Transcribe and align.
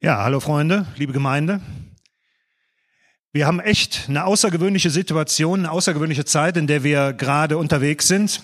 Ja, 0.00 0.22
hallo 0.22 0.38
Freunde, 0.38 0.86
liebe 0.94 1.12
Gemeinde. 1.12 1.60
Wir 3.32 3.48
haben 3.48 3.58
echt 3.58 4.04
eine 4.06 4.26
außergewöhnliche 4.26 4.90
Situation, 4.90 5.58
eine 5.58 5.72
außergewöhnliche 5.72 6.24
Zeit, 6.24 6.56
in 6.56 6.68
der 6.68 6.84
wir 6.84 7.12
gerade 7.12 7.58
unterwegs 7.58 8.06
sind. 8.06 8.40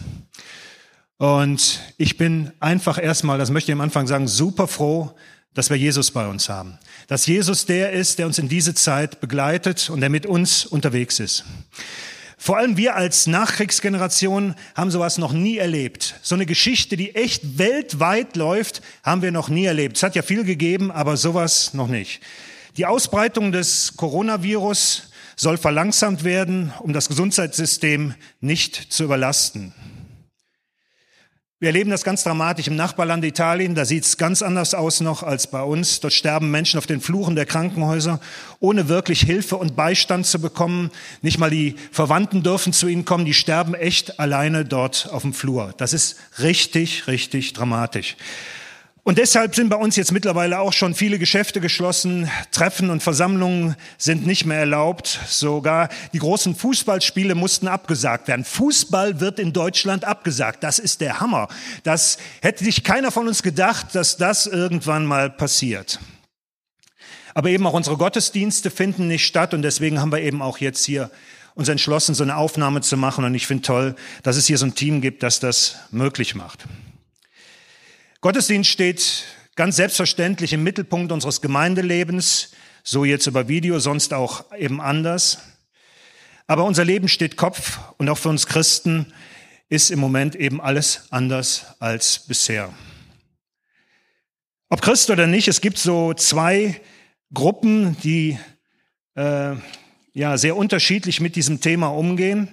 Und 1.16 1.78
ich 1.96 2.16
bin 2.16 2.50
einfach 2.58 3.00
erstmal, 3.00 3.38
das 3.38 3.50
möchte 3.50 3.70
ich 3.70 3.72
am 3.72 3.82
Anfang 3.82 4.08
sagen, 4.08 4.26
super 4.26 4.66
froh, 4.66 5.14
dass 5.54 5.70
wir 5.70 5.76
Jesus 5.76 6.10
bei 6.10 6.26
uns 6.26 6.48
haben. 6.48 6.76
Dass 7.06 7.24
Jesus 7.24 7.66
der 7.66 7.92
ist, 7.92 8.18
der 8.18 8.26
uns 8.26 8.40
in 8.40 8.48
diese 8.48 8.74
Zeit 8.74 9.20
begleitet 9.20 9.90
und 9.90 10.00
der 10.00 10.10
mit 10.10 10.26
uns 10.26 10.66
unterwegs 10.66 11.20
ist. 11.20 11.44
Vor 12.44 12.58
allem 12.58 12.76
wir 12.76 12.94
als 12.94 13.26
Nachkriegsgeneration 13.26 14.54
haben 14.74 14.90
sowas 14.90 15.16
noch 15.16 15.32
nie 15.32 15.56
erlebt. 15.56 16.16
So 16.20 16.34
eine 16.34 16.44
Geschichte, 16.44 16.94
die 16.94 17.14
echt 17.14 17.56
weltweit 17.56 18.36
läuft, 18.36 18.82
haben 19.02 19.22
wir 19.22 19.32
noch 19.32 19.48
nie 19.48 19.64
erlebt. 19.64 19.96
Es 19.96 20.02
hat 20.02 20.14
ja 20.14 20.20
viel 20.20 20.44
gegeben, 20.44 20.90
aber 20.90 21.16
sowas 21.16 21.72
noch 21.72 21.88
nicht. 21.88 22.20
Die 22.76 22.84
Ausbreitung 22.84 23.50
des 23.50 23.94
Coronavirus 23.96 25.10
soll 25.36 25.56
verlangsamt 25.56 26.22
werden, 26.22 26.70
um 26.80 26.92
das 26.92 27.08
Gesundheitssystem 27.08 28.12
nicht 28.42 28.92
zu 28.92 29.04
überlasten. 29.04 29.72
Wir 31.64 31.70
erleben 31.70 31.88
das 31.88 32.04
ganz 32.04 32.22
dramatisch 32.22 32.66
im 32.68 32.76
Nachbarland 32.76 33.24
Italien. 33.24 33.74
Da 33.74 33.86
sieht 33.86 34.04
es 34.04 34.18
ganz 34.18 34.42
anders 34.42 34.74
aus 34.74 35.00
noch 35.00 35.22
als 35.22 35.46
bei 35.46 35.62
uns. 35.62 35.98
Dort 35.98 36.12
sterben 36.12 36.50
Menschen 36.50 36.76
auf 36.76 36.86
den 36.86 37.00
Fluchen 37.00 37.36
der 37.36 37.46
Krankenhäuser, 37.46 38.20
ohne 38.60 38.90
wirklich 38.90 39.22
Hilfe 39.22 39.56
und 39.56 39.74
Beistand 39.74 40.26
zu 40.26 40.38
bekommen. 40.42 40.90
Nicht 41.22 41.38
mal 41.38 41.48
die 41.48 41.76
Verwandten 41.90 42.42
dürfen 42.42 42.74
zu 42.74 42.86
ihnen 42.86 43.06
kommen. 43.06 43.24
Die 43.24 43.32
sterben 43.32 43.72
echt 43.72 44.20
alleine 44.20 44.66
dort 44.66 45.08
auf 45.10 45.22
dem 45.22 45.32
Flur. 45.32 45.72
Das 45.78 45.94
ist 45.94 46.16
richtig, 46.38 47.06
richtig 47.06 47.54
dramatisch. 47.54 48.16
Und 49.06 49.18
deshalb 49.18 49.54
sind 49.54 49.68
bei 49.68 49.76
uns 49.76 49.96
jetzt 49.96 50.12
mittlerweile 50.12 50.60
auch 50.60 50.72
schon 50.72 50.94
viele 50.94 51.18
Geschäfte 51.18 51.60
geschlossen, 51.60 52.30
Treffen 52.52 52.88
und 52.88 53.02
Versammlungen 53.02 53.76
sind 53.98 54.26
nicht 54.26 54.46
mehr 54.46 54.60
erlaubt, 54.60 55.20
sogar 55.28 55.90
die 56.14 56.20
großen 56.20 56.56
Fußballspiele 56.56 57.34
mussten 57.34 57.68
abgesagt 57.68 58.28
werden. 58.28 58.46
Fußball 58.46 59.20
wird 59.20 59.38
in 59.38 59.52
Deutschland 59.52 60.06
abgesagt, 60.06 60.64
das 60.64 60.78
ist 60.78 61.02
der 61.02 61.20
Hammer. 61.20 61.48
Das 61.82 62.16
hätte 62.40 62.64
sich 62.64 62.82
keiner 62.82 63.12
von 63.12 63.28
uns 63.28 63.42
gedacht, 63.42 63.94
dass 63.94 64.16
das 64.16 64.46
irgendwann 64.46 65.04
mal 65.04 65.28
passiert. 65.28 66.00
Aber 67.34 67.50
eben 67.50 67.66
auch 67.66 67.74
unsere 67.74 67.98
Gottesdienste 67.98 68.70
finden 68.70 69.06
nicht 69.06 69.26
statt 69.26 69.52
und 69.52 69.60
deswegen 69.60 70.00
haben 70.00 70.12
wir 70.12 70.22
eben 70.22 70.40
auch 70.40 70.56
jetzt 70.58 70.82
hier 70.82 71.10
uns 71.54 71.68
entschlossen, 71.68 72.14
so 72.14 72.22
eine 72.22 72.38
Aufnahme 72.38 72.80
zu 72.80 72.96
machen 72.96 73.26
und 73.26 73.34
ich 73.34 73.46
finde 73.46 73.64
toll, 73.64 73.96
dass 74.22 74.36
es 74.36 74.46
hier 74.46 74.56
so 74.56 74.64
ein 74.64 74.74
Team 74.74 75.02
gibt, 75.02 75.22
das 75.22 75.40
das 75.40 75.76
möglich 75.90 76.34
macht. 76.34 76.64
Gottesdienst 78.24 78.70
steht 78.70 79.24
ganz 79.54 79.76
selbstverständlich 79.76 80.54
im 80.54 80.62
Mittelpunkt 80.62 81.12
unseres 81.12 81.42
Gemeindelebens, 81.42 82.52
so 82.82 83.04
jetzt 83.04 83.26
über 83.26 83.48
Video, 83.48 83.78
sonst 83.80 84.14
auch 84.14 84.50
eben 84.56 84.80
anders. 84.80 85.40
Aber 86.46 86.64
unser 86.64 86.86
Leben 86.86 87.08
steht 87.08 87.36
Kopf 87.36 87.80
und 87.98 88.08
auch 88.08 88.16
für 88.16 88.30
uns 88.30 88.46
Christen 88.46 89.12
ist 89.68 89.90
im 89.90 89.98
Moment 89.98 90.36
eben 90.36 90.62
alles 90.62 91.02
anders 91.10 91.66
als 91.80 92.20
bisher. 92.20 92.72
Ob 94.70 94.80
Christ 94.80 95.10
oder 95.10 95.26
nicht, 95.26 95.48
es 95.48 95.60
gibt 95.60 95.76
so 95.76 96.14
zwei 96.14 96.80
Gruppen, 97.34 97.94
die 98.04 98.38
äh, 99.16 99.54
ja 100.14 100.38
sehr 100.38 100.56
unterschiedlich 100.56 101.20
mit 101.20 101.36
diesem 101.36 101.60
Thema 101.60 101.88
umgehen. 101.88 102.48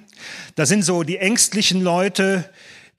Da 0.55 0.65
sind 0.65 0.83
so 0.83 1.03
die 1.03 1.19
ängstlichen 1.19 1.81
Leute, 1.81 2.49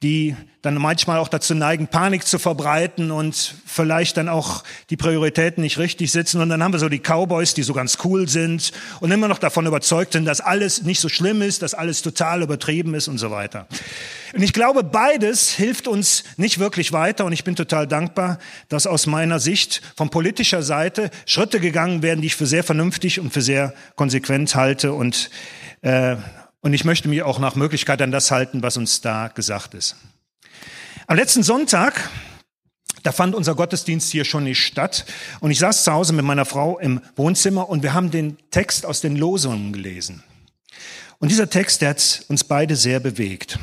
die 0.03 0.37
dann 0.63 0.75
manchmal 0.75 1.19
auch 1.19 1.29
dazu 1.29 1.55
neigen, 1.55 1.89
Panik 1.89 2.27
zu 2.27 2.39
verbreiten 2.39 3.11
und 3.11 3.55
vielleicht 3.67 4.17
dann 4.17 4.29
auch 4.29 4.63
die 4.91 4.97
Prioritäten 4.97 5.63
nicht 5.63 5.79
richtig 5.79 6.13
sitzen. 6.13 6.41
Und 6.41 6.49
dann 6.49 6.63
haben 6.63 6.73
wir 6.73 6.79
so 6.79 6.89
die 6.89 7.01
Cowboys, 7.01 7.55
die 7.55 7.63
so 7.63 7.73
ganz 7.73 7.99
cool 8.05 8.29
sind 8.29 8.73
und 9.01 9.11
immer 9.11 9.27
noch 9.29 9.39
davon 9.39 9.67
überzeugt 9.67 10.13
sind, 10.13 10.25
dass 10.25 10.41
alles 10.41 10.83
nicht 10.83 11.01
so 11.01 11.09
schlimm 11.09 11.43
ist, 11.43 11.63
dass 11.63 11.75
alles 11.75 12.03
total 12.03 12.43
übertrieben 12.43 12.95
ist 12.95 13.09
und 13.09 13.19
so 13.19 13.31
weiter. 13.31 13.67
Und 14.35 14.43
ich 14.43 14.53
glaube, 14.53 14.85
beides 14.85 15.51
hilft 15.51 15.89
uns 15.89 16.25
nicht 16.37 16.59
wirklich 16.59 16.93
weiter. 16.93 17.25
Und 17.25 17.33
ich 17.33 17.45
bin 17.45 17.57
total 17.57 17.89
dankbar, 17.89 18.39
dass 18.69 18.87
aus 18.87 19.07
meiner 19.07 19.41
Sicht 19.41 19.83
von 19.97 20.11
politischer 20.11 20.63
Seite 20.63 21.11
Schritte 21.27 21.59
gegangen 21.59 22.03
werden, 22.03 22.21
die 22.21 22.29
ich 22.29 22.37
für 22.37 22.47
sehr 22.47 22.65
vernünftig 22.65 23.19
und 23.19 23.33
für 23.33 23.43
sehr 23.43 23.75
konsequent 23.97 24.55
halte 24.55 24.93
und 24.93 25.31
äh, 25.83 26.17
und 26.63 26.73
ich 26.73 26.85
möchte 26.85 27.09
mich 27.09 27.23
auch 27.23 27.39
nach 27.39 27.57
Möglichkeit 27.57 28.01
an 28.01 28.13
das 28.13 28.31
halten, 28.31 28.63
was 28.63 28.77
uns 28.77 29.01
da 29.01 29.29
gesagt 29.29 29.75
ist. 29.75 29.97
Am 31.09 31.17
letzten 31.17 31.43
Sonntag, 31.43 32.09
da 33.03 33.11
fand 33.11 33.35
unser 33.35 33.57
Gottesdienst 33.57 34.11
hier 34.11 34.25
schon 34.25 34.45
nicht 34.45 34.65
statt. 34.65 35.05
Und 35.41 35.51
ich 35.51 35.59
saß 35.59 35.85
zu 35.85 35.93
Hause 35.93 36.13
mit 36.13 36.25
meiner 36.25 36.45
Frau 36.45 36.79
im 36.79 37.01
Wohnzimmer 37.17 37.69
und 37.69 37.83
wir 37.83 37.95
haben 37.95 38.11
den 38.11 38.39
Text 38.51 38.87
aus 38.87 39.01
den 39.01 39.17
Losungen 39.17 39.73
gelesen. 39.73 40.23
Und 41.19 41.31
dieser 41.31 41.51
Text, 41.51 41.83
der 41.83 41.91
hat 41.91 42.25
uns 42.29 42.45
beide 42.45 42.77
sehr 42.77 43.01
bewegt. 43.01 43.59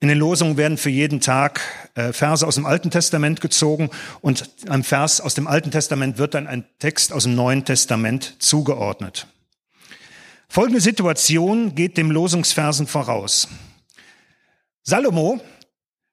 In 0.00 0.08
den 0.08 0.18
Losungen 0.18 0.56
werden 0.56 0.76
für 0.76 0.90
jeden 0.90 1.20
Tag 1.20 1.60
äh, 1.94 2.12
Verse 2.12 2.46
aus 2.46 2.54
dem 2.54 2.66
Alten 2.66 2.90
Testament 2.90 3.40
gezogen 3.40 3.90
und 4.20 4.48
einem 4.68 4.84
Vers 4.84 5.20
aus 5.20 5.34
dem 5.34 5.48
Alten 5.48 5.70
Testament 5.70 6.18
wird 6.18 6.34
dann 6.34 6.46
ein 6.46 6.64
Text 6.78 7.12
aus 7.12 7.24
dem 7.24 7.34
Neuen 7.34 7.64
Testament 7.64 8.36
zugeordnet. 8.38 9.26
Folgende 10.50 10.80
Situation 10.80 11.74
geht 11.74 11.96
dem 11.96 12.10
Losungsversen 12.10 12.86
voraus. 12.86 13.48
Salomo 14.82 15.40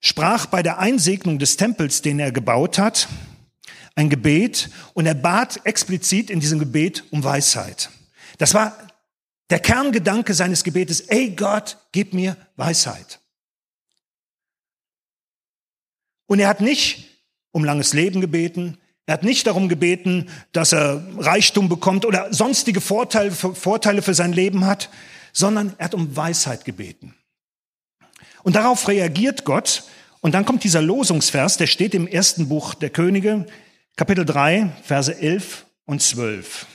sprach 0.01 0.45
bei 0.47 0.61
der 0.61 0.79
Einsegnung 0.79 1.39
des 1.39 1.55
Tempels, 1.57 2.01
den 2.01 2.19
er 2.19 2.31
gebaut 2.31 2.77
hat, 2.77 3.07
ein 3.95 4.09
Gebet 4.09 4.69
und 4.93 5.05
er 5.05 5.13
bat 5.13 5.65
explizit 5.65 6.29
in 6.29 6.41
diesem 6.41 6.59
Gebet 6.59 7.05
um 7.11 7.23
Weisheit. 7.23 7.89
Das 8.37 8.53
war 8.53 8.77
der 9.49 9.59
Kerngedanke 9.59 10.33
seines 10.33 10.63
Gebetes. 10.63 11.01
Ey 11.01 11.31
Gott, 11.31 11.77
gib 11.93 12.13
mir 12.13 12.35
Weisheit. 12.57 13.21
Und 16.27 16.39
er 16.39 16.49
hat 16.49 16.59
nicht 16.59 17.09
um 17.51 17.63
langes 17.63 17.93
Leben 17.93 18.19
gebeten, 18.19 18.77
er 19.05 19.13
hat 19.13 19.23
nicht 19.23 19.45
darum 19.45 19.69
gebeten, 19.69 20.29
dass 20.51 20.73
er 20.73 21.05
Reichtum 21.17 21.69
bekommt 21.69 22.05
oder 22.05 22.33
sonstige 22.33 22.81
Vorteile, 22.81 23.31
Vorteile 23.31 24.01
für 24.01 24.13
sein 24.15 24.33
Leben 24.33 24.65
hat, 24.65 24.89
sondern 25.31 25.75
er 25.77 25.85
hat 25.85 25.93
um 25.93 26.15
Weisheit 26.15 26.65
gebeten. 26.65 27.13
Und 28.43 28.55
darauf 28.55 28.87
reagiert 28.87 29.43
Gott. 29.45 29.83
Und 30.21 30.33
dann 30.33 30.45
kommt 30.45 30.63
dieser 30.63 30.81
Losungsvers, 30.81 31.57
der 31.57 31.67
steht 31.67 31.93
im 31.93 32.07
ersten 32.07 32.49
Buch 32.49 32.73
der 32.73 32.89
Könige, 32.89 33.45
Kapitel 33.95 34.25
3, 34.25 34.71
Verse 34.83 35.15
11 35.15 35.65
und 35.85 36.01
12. 36.01 36.65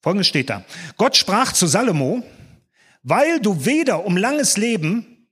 Folgendes 0.00 0.28
steht 0.28 0.50
da. 0.50 0.64
Gott 0.96 1.16
sprach 1.16 1.52
zu 1.52 1.66
Salomo, 1.66 2.22
weil 3.02 3.40
du 3.40 3.64
weder 3.64 4.04
um 4.04 4.16
langes 4.16 4.56
Leben 4.56 5.28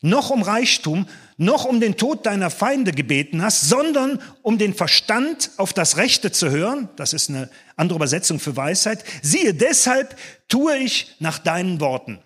noch 0.00 0.30
um 0.30 0.42
Reichtum 0.42 1.06
noch 1.36 1.64
um 1.64 1.80
den 1.80 1.96
Tod 1.96 2.24
deiner 2.24 2.50
Feinde 2.50 2.92
gebeten 2.92 3.42
hast, 3.42 3.68
sondern 3.68 4.22
um 4.42 4.58
den 4.58 4.74
Verstand 4.74 5.50
auf 5.58 5.72
das 5.72 5.96
Rechte 5.96 6.32
zu 6.32 6.50
hören, 6.50 6.88
das 6.96 7.12
ist 7.12 7.28
eine 7.28 7.50
andere 7.76 7.96
Übersetzung 7.96 8.40
für 8.40 8.56
Weisheit, 8.56 9.04
siehe, 9.22 9.52
deshalb 9.52 10.16
tue 10.48 10.76
ich 10.78 11.14
nach 11.18 11.38
deinen 11.38 11.80
Worten. 11.80 12.20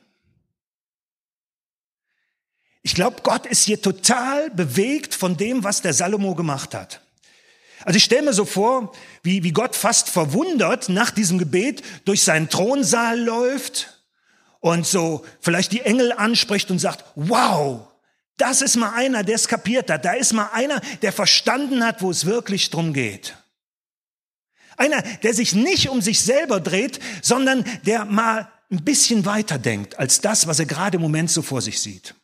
Ich 2.83 2.95
glaube, 2.95 3.17
Gott 3.23 3.47
ist 3.47 3.65
hier 3.65 3.83
total 3.83 4.51
bewegt 4.51 5.15
von 5.15 5.37
dem, 5.37 5.65
was 5.65 5.83
der 5.83 5.93
Salomo 5.93 6.35
gemacht 6.35 6.75
hat. 6.75 7.01
Also 7.85 7.97
ich 7.97 8.05
stelle 8.05 8.23
mir 8.23 8.33
so 8.33 8.45
vor, 8.45 8.93
wie, 9.23 9.43
wie 9.43 9.53
Gott 9.53 9.75
fast 9.75 10.09
verwundert 10.09 10.89
nach 10.89 11.11
diesem 11.11 11.39
Gebet 11.39 11.83
durch 12.05 12.23
seinen 12.23 12.49
Thronsaal 12.49 13.19
läuft 13.19 14.03
und 14.61 14.87
so 14.87 15.25
vielleicht 15.41 15.73
die 15.73 15.81
Engel 15.81 16.13
anspricht 16.13 16.71
und 16.71 16.79
sagt, 16.79 17.05
wow, 17.17 17.90
das 18.41 18.63
ist 18.63 18.77
mal 18.77 18.93
einer, 18.95 19.23
der 19.23 19.35
es 19.35 19.49
kapiert 19.49 19.91
hat. 19.91 20.05
Da 20.05 20.13
ist 20.13 20.33
mal 20.33 20.51
einer, 20.53 20.81
der 21.03 21.13
verstanden 21.13 21.85
hat, 21.85 22.03
wo 22.03 22.11
es 22.11 22.25
wirklich 22.25 22.71
drum 22.71 22.93
geht. 22.93 23.37
Einer, 24.77 25.03
der 25.03 25.35
sich 25.35 25.55
nicht 25.55 25.89
um 25.91 26.01
sich 26.01 26.21
selber 26.21 26.61
dreht, 26.61 27.01
sondern 27.23 27.65
der 27.85 28.05
mal 28.05 28.51
ein 28.71 28.85
bisschen 28.85 29.25
weiter 29.25 29.59
denkt 29.59 29.99
als 29.99 30.21
das, 30.21 30.47
was 30.47 30.59
er 30.59 30.67
gerade 30.67 30.97
im 30.97 31.03
Moment 31.03 31.31
so 31.31 31.43
vor 31.43 31.61
sich 31.61 31.81
sieht. 31.81 32.15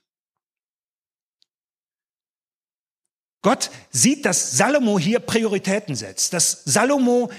Gott 3.42 3.70
sieht, 3.90 4.24
dass 4.24 4.56
Salomo 4.56 4.98
hier 4.98 5.20
Prioritäten 5.20 5.94
setzt, 5.94 6.32
dass 6.32 6.62
Salomo 6.64 7.30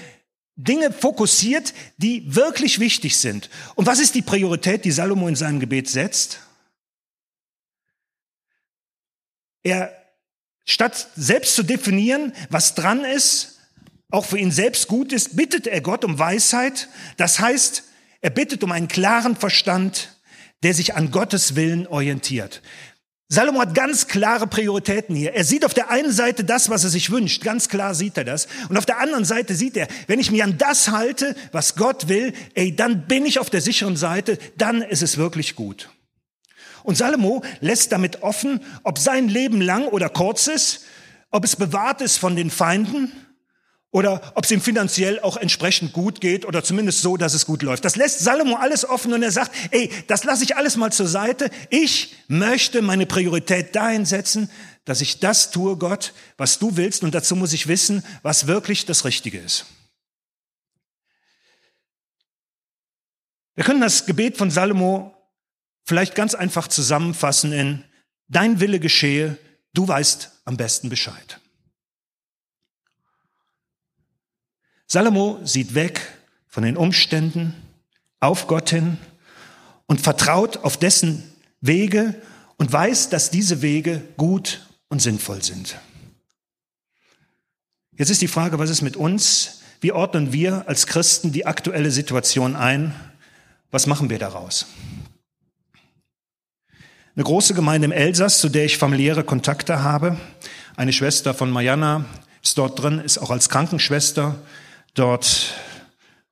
Dinge 0.56 0.92
fokussiert, 0.92 1.74
die 1.98 2.34
wirklich 2.34 2.80
wichtig 2.80 3.16
sind. 3.16 3.50
Und 3.74 3.86
was 3.86 4.00
ist 4.00 4.14
die 4.14 4.22
Priorität, 4.22 4.84
die 4.84 4.90
Salomo 4.90 5.28
in 5.28 5.36
seinem 5.36 5.60
Gebet 5.60 5.88
setzt? 5.88 6.40
Er, 9.62 9.92
statt 10.64 11.08
selbst 11.16 11.54
zu 11.54 11.62
definieren, 11.62 12.32
was 12.50 12.74
dran 12.74 13.04
ist, 13.04 13.58
auch 14.10 14.24
für 14.24 14.38
ihn 14.38 14.50
selbst 14.50 14.88
gut 14.88 15.12
ist, 15.12 15.36
bittet 15.36 15.66
er 15.66 15.80
Gott 15.80 16.04
um 16.04 16.18
Weisheit. 16.18 16.88
Das 17.16 17.40
heißt, 17.40 17.84
er 18.20 18.30
bittet 18.30 18.64
um 18.64 18.72
einen 18.72 18.88
klaren 18.88 19.36
Verstand, 19.36 20.16
der 20.62 20.74
sich 20.74 20.94
an 20.94 21.10
Gottes 21.10 21.54
Willen 21.54 21.86
orientiert. 21.86 22.62
Salomo 23.30 23.60
hat 23.60 23.74
ganz 23.74 24.08
klare 24.08 24.46
Prioritäten 24.46 25.14
hier. 25.14 25.34
Er 25.34 25.44
sieht 25.44 25.66
auf 25.66 25.74
der 25.74 25.90
einen 25.90 26.12
Seite 26.12 26.44
das, 26.44 26.70
was 26.70 26.84
er 26.84 26.90
sich 26.90 27.10
wünscht. 27.10 27.44
Ganz 27.44 27.68
klar 27.68 27.94
sieht 27.94 28.16
er 28.16 28.24
das. 28.24 28.48
Und 28.70 28.78
auf 28.78 28.86
der 28.86 29.00
anderen 29.00 29.26
Seite 29.26 29.54
sieht 29.54 29.76
er, 29.76 29.86
wenn 30.06 30.18
ich 30.18 30.30
mich 30.30 30.42
an 30.42 30.56
das 30.56 30.88
halte, 30.88 31.36
was 31.52 31.76
Gott 31.76 32.08
will, 32.08 32.32
ey, 32.54 32.74
dann 32.74 33.06
bin 33.06 33.26
ich 33.26 33.38
auf 33.38 33.50
der 33.50 33.60
sicheren 33.60 33.96
Seite, 33.96 34.38
dann 34.56 34.80
ist 34.80 35.02
es 35.02 35.18
wirklich 35.18 35.56
gut. 35.56 35.90
Und 36.82 36.96
Salomo 36.96 37.42
lässt 37.60 37.92
damit 37.92 38.22
offen, 38.22 38.60
ob 38.82 38.98
sein 38.98 39.28
Leben 39.28 39.60
lang 39.60 39.86
oder 39.88 40.08
kurz 40.08 40.46
ist, 40.46 40.84
ob 41.30 41.44
es 41.44 41.56
bewahrt 41.56 42.00
ist 42.00 42.18
von 42.18 42.36
den 42.36 42.50
Feinden 42.50 43.12
oder 43.90 44.32
ob 44.34 44.44
es 44.44 44.50
ihm 44.50 44.60
finanziell 44.60 45.18
auch 45.20 45.36
entsprechend 45.36 45.92
gut 45.92 46.20
geht 46.20 46.44
oder 46.44 46.62
zumindest 46.62 47.00
so, 47.00 47.16
dass 47.16 47.34
es 47.34 47.46
gut 47.46 47.62
läuft. 47.62 47.84
Das 47.84 47.96
lässt 47.96 48.20
Salomo 48.20 48.56
alles 48.56 48.88
offen 48.88 49.12
und 49.12 49.22
er 49.22 49.32
sagt, 49.32 49.50
ey, 49.70 49.90
das 50.06 50.24
lasse 50.24 50.44
ich 50.44 50.56
alles 50.56 50.76
mal 50.76 50.92
zur 50.92 51.08
Seite. 51.08 51.50
Ich 51.70 52.14
möchte 52.28 52.82
meine 52.82 53.06
Priorität 53.06 53.74
dahin 53.74 54.04
setzen, 54.04 54.50
dass 54.84 55.00
ich 55.00 55.20
das 55.20 55.50
tue, 55.50 55.76
Gott, 55.76 56.12
was 56.36 56.58
du 56.58 56.76
willst 56.76 57.02
und 57.02 57.14
dazu 57.14 57.36
muss 57.36 57.52
ich 57.52 57.66
wissen, 57.66 58.04
was 58.22 58.46
wirklich 58.46 58.86
das 58.86 59.04
Richtige 59.04 59.38
ist. 59.38 59.66
Wir 63.54 63.64
können 63.64 63.80
das 63.80 64.06
Gebet 64.06 64.36
von 64.36 64.50
Salomo 64.50 65.14
vielleicht 65.88 66.14
ganz 66.14 66.34
einfach 66.34 66.68
zusammenfassen 66.68 67.50
in, 67.50 67.82
dein 68.28 68.60
Wille 68.60 68.78
geschehe, 68.78 69.38
du 69.72 69.88
weißt 69.88 70.32
am 70.44 70.58
besten 70.58 70.90
Bescheid. 70.90 71.40
Salomo 74.86 75.40
sieht 75.44 75.74
weg 75.74 76.00
von 76.46 76.62
den 76.62 76.76
Umständen 76.76 77.54
auf 78.20 78.48
Gott 78.48 78.68
hin 78.68 78.98
und 79.86 80.02
vertraut 80.02 80.58
auf 80.58 80.76
dessen 80.76 81.22
Wege 81.62 82.20
und 82.58 82.70
weiß, 82.70 83.08
dass 83.08 83.30
diese 83.30 83.62
Wege 83.62 84.02
gut 84.18 84.68
und 84.88 85.00
sinnvoll 85.00 85.42
sind. 85.42 85.78
Jetzt 87.96 88.10
ist 88.10 88.20
die 88.20 88.28
Frage, 88.28 88.58
was 88.58 88.68
ist 88.68 88.82
mit 88.82 88.96
uns? 88.96 89.62
Wie 89.80 89.92
ordnen 89.92 90.34
wir 90.34 90.68
als 90.68 90.86
Christen 90.86 91.32
die 91.32 91.46
aktuelle 91.46 91.90
Situation 91.90 92.56
ein? 92.56 92.94
Was 93.70 93.86
machen 93.86 94.10
wir 94.10 94.18
daraus? 94.18 94.66
Eine 97.18 97.24
große 97.24 97.52
Gemeinde 97.52 97.86
im 97.86 97.90
Elsass, 97.90 98.38
zu 98.38 98.48
der 98.48 98.64
ich 98.64 98.78
familiäre 98.78 99.24
Kontakte 99.24 99.82
habe, 99.82 100.16
eine 100.76 100.92
Schwester 100.92 101.34
von 101.34 101.50
Mariana 101.50 102.04
ist 102.44 102.56
dort 102.56 102.80
drin, 102.80 103.00
ist 103.00 103.18
auch 103.18 103.30
als 103.30 103.48
Krankenschwester 103.48 104.36
dort 104.94 105.52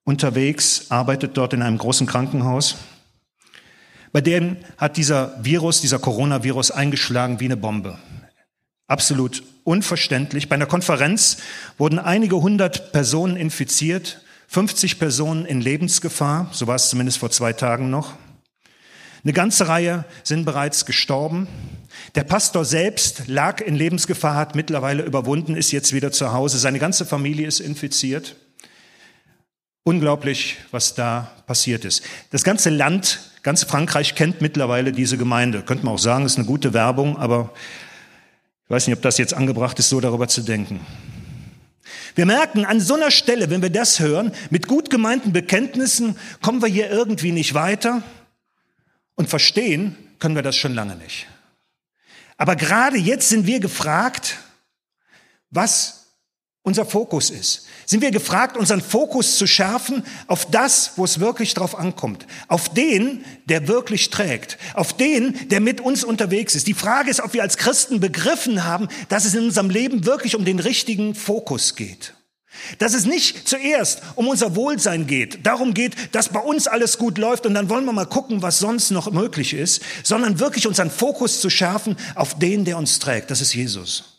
unterwegs, 0.04 0.86
arbeitet 0.90 1.36
dort 1.36 1.54
in 1.54 1.62
einem 1.62 1.76
großen 1.76 2.06
Krankenhaus. 2.06 2.76
Bei 4.12 4.20
dem 4.20 4.58
hat 4.78 4.96
dieser 4.96 5.36
Virus, 5.42 5.80
dieser 5.80 5.98
Coronavirus 5.98 6.70
eingeschlagen 6.70 7.40
wie 7.40 7.46
eine 7.46 7.56
Bombe. 7.56 7.98
Absolut 8.86 9.42
unverständlich. 9.64 10.48
Bei 10.48 10.54
einer 10.54 10.66
Konferenz 10.66 11.38
wurden 11.78 11.98
einige 11.98 12.36
hundert 12.36 12.92
Personen 12.92 13.34
infiziert, 13.34 14.20
50 14.46 15.00
Personen 15.00 15.46
in 15.46 15.60
Lebensgefahr, 15.60 16.48
so 16.52 16.68
war 16.68 16.76
es 16.76 16.90
zumindest 16.90 17.18
vor 17.18 17.32
zwei 17.32 17.52
Tagen 17.52 17.90
noch. 17.90 18.12
Eine 19.26 19.32
ganze 19.32 19.66
Reihe 19.66 20.04
sind 20.22 20.44
bereits 20.44 20.86
gestorben. 20.86 21.48
Der 22.14 22.22
Pastor 22.22 22.64
selbst 22.64 23.26
lag 23.26 23.60
in 23.60 23.74
Lebensgefahr, 23.74 24.36
hat 24.36 24.54
mittlerweile 24.54 25.02
überwunden, 25.02 25.56
ist 25.56 25.72
jetzt 25.72 25.92
wieder 25.92 26.12
zu 26.12 26.32
Hause. 26.32 26.58
Seine 26.58 26.78
ganze 26.78 27.04
Familie 27.04 27.48
ist 27.48 27.58
infiziert. 27.58 28.36
Unglaublich, 29.82 30.58
was 30.70 30.94
da 30.94 31.32
passiert 31.48 31.84
ist. 31.84 32.04
Das 32.30 32.44
ganze 32.44 32.70
Land, 32.70 33.18
ganz 33.42 33.64
Frankreich 33.64 34.14
kennt 34.14 34.42
mittlerweile 34.42 34.92
diese 34.92 35.18
Gemeinde. 35.18 35.62
Könnte 35.62 35.86
man 35.86 35.94
auch 35.94 35.98
sagen, 35.98 36.24
ist 36.24 36.38
eine 36.38 36.46
gute 36.46 36.72
Werbung, 36.72 37.16
aber 37.16 37.52
ich 38.66 38.70
weiß 38.70 38.86
nicht, 38.86 38.96
ob 38.96 39.02
das 39.02 39.18
jetzt 39.18 39.34
angebracht 39.34 39.76
ist, 39.80 39.88
so 39.88 39.98
darüber 39.98 40.28
zu 40.28 40.42
denken. 40.42 40.78
Wir 42.14 42.26
merken 42.26 42.64
an 42.64 42.78
so 42.78 42.94
einer 42.94 43.10
Stelle, 43.10 43.50
wenn 43.50 43.60
wir 43.60 43.70
das 43.70 43.98
hören, 43.98 44.30
mit 44.50 44.68
gut 44.68 44.88
gemeinten 44.88 45.32
Bekenntnissen 45.32 46.16
kommen 46.42 46.62
wir 46.62 46.68
hier 46.68 46.92
irgendwie 46.92 47.32
nicht 47.32 47.54
weiter 47.54 48.04
und 49.16 49.28
verstehen 49.28 49.96
können 50.18 50.36
wir 50.36 50.42
das 50.42 50.56
schon 50.56 50.74
lange 50.74 50.96
nicht. 50.96 51.26
Aber 52.36 52.54
gerade 52.54 52.96
jetzt 52.96 53.28
sind 53.28 53.46
wir 53.46 53.60
gefragt, 53.60 54.38
was 55.50 56.06
unser 56.62 56.86
Fokus 56.86 57.30
ist 57.30 57.66
sind 57.86 58.02
wir 58.02 58.10
gefragt, 58.10 58.56
unseren 58.56 58.82
Fokus 58.82 59.38
zu 59.38 59.46
schärfen 59.46 60.02
auf 60.26 60.50
das, 60.50 60.92
wo 60.96 61.04
es 61.04 61.20
wirklich 61.20 61.54
drauf 61.54 61.78
ankommt. 61.78 62.26
Auf 62.48 62.68
den, 62.68 63.24
der 63.46 63.68
wirklich 63.68 64.10
trägt. 64.10 64.58
Auf 64.74 64.92
den, 64.92 65.48
der 65.48 65.60
mit 65.60 65.80
uns 65.80 66.02
unterwegs 66.02 66.56
ist. 66.56 66.66
Die 66.66 66.74
Frage 66.74 67.10
ist, 67.10 67.20
ob 67.20 67.32
wir 67.32 67.42
als 67.42 67.56
Christen 67.56 68.00
begriffen 68.00 68.64
haben, 68.64 68.88
dass 69.08 69.24
es 69.24 69.34
in 69.34 69.44
unserem 69.44 69.70
Leben 69.70 70.04
wirklich 70.04 70.34
um 70.34 70.44
den 70.44 70.58
richtigen 70.58 71.14
Fokus 71.14 71.76
geht. 71.76 72.14
Dass 72.78 72.94
es 72.94 73.06
nicht 73.06 73.48
zuerst 73.48 74.02
um 74.14 74.28
unser 74.28 74.56
Wohlsein 74.56 75.06
geht, 75.06 75.46
darum 75.46 75.74
geht, 75.74 76.14
dass 76.14 76.28
bei 76.28 76.40
uns 76.40 76.66
alles 76.66 76.98
gut 76.98 77.18
läuft 77.18 77.46
und 77.46 77.54
dann 77.54 77.68
wollen 77.68 77.84
wir 77.84 77.92
mal 77.92 78.06
gucken, 78.06 78.42
was 78.42 78.58
sonst 78.58 78.90
noch 78.90 79.10
möglich 79.10 79.54
ist, 79.54 79.82
sondern 80.02 80.38
wirklich 80.38 80.66
unseren 80.66 80.90
Fokus 80.90 81.40
zu 81.40 81.50
schärfen 81.50 81.96
auf 82.14 82.38
den, 82.38 82.64
der 82.64 82.78
uns 82.78 82.98
trägt. 82.98 83.30
Das 83.30 83.40
ist 83.40 83.54
Jesus. 83.54 84.16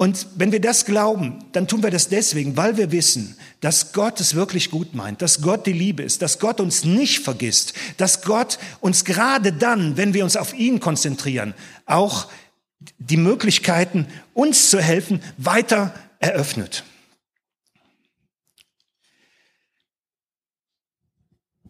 Und 0.00 0.28
wenn 0.36 0.52
wir 0.52 0.60
das 0.60 0.84
glauben, 0.84 1.44
dann 1.50 1.66
tun 1.66 1.82
wir 1.82 1.90
das 1.90 2.08
deswegen, 2.08 2.56
weil 2.56 2.76
wir 2.76 2.92
wissen, 2.92 3.36
dass 3.60 3.92
Gott 3.92 4.20
es 4.20 4.36
wirklich 4.36 4.70
gut 4.70 4.94
meint, 4.94 5.22
dass 5.22 5.42
Gott 5.42 5.66
die 5.66 5.72
Liebe 5.72 6.04
ist, 6.04 6.22
dass 6.22 6.38
Gott 6.38 6.60
uns 6.60 6.84
nicht 6.84 7.18
vergisst, 7.18 7.72
dass 7.96 8.22
Gott 8.22 8.60
uns 8.80 9.04
gerade 9.04 9.52
dann, 9.52 9.96
wenn 9.96 10.14
wir 10.14 10.22
uns 10.22 10.36
auf 10.36 10.54
ihn 10.54 10.78
konzentrieren, 10.78 11.52
auch 11.84 12.28
die 12.98 13.16
Möglichkeiten, 13.16 14.06
uns 14.34 14.70
zu 14.70 14.80
helfen, 14.80 15.22
weiter 15.36 15.94
eröffnet. 16.20 16.84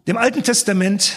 Dem 0.07 0.17
Alten 0.17 0.43
Testament 0.43 1.17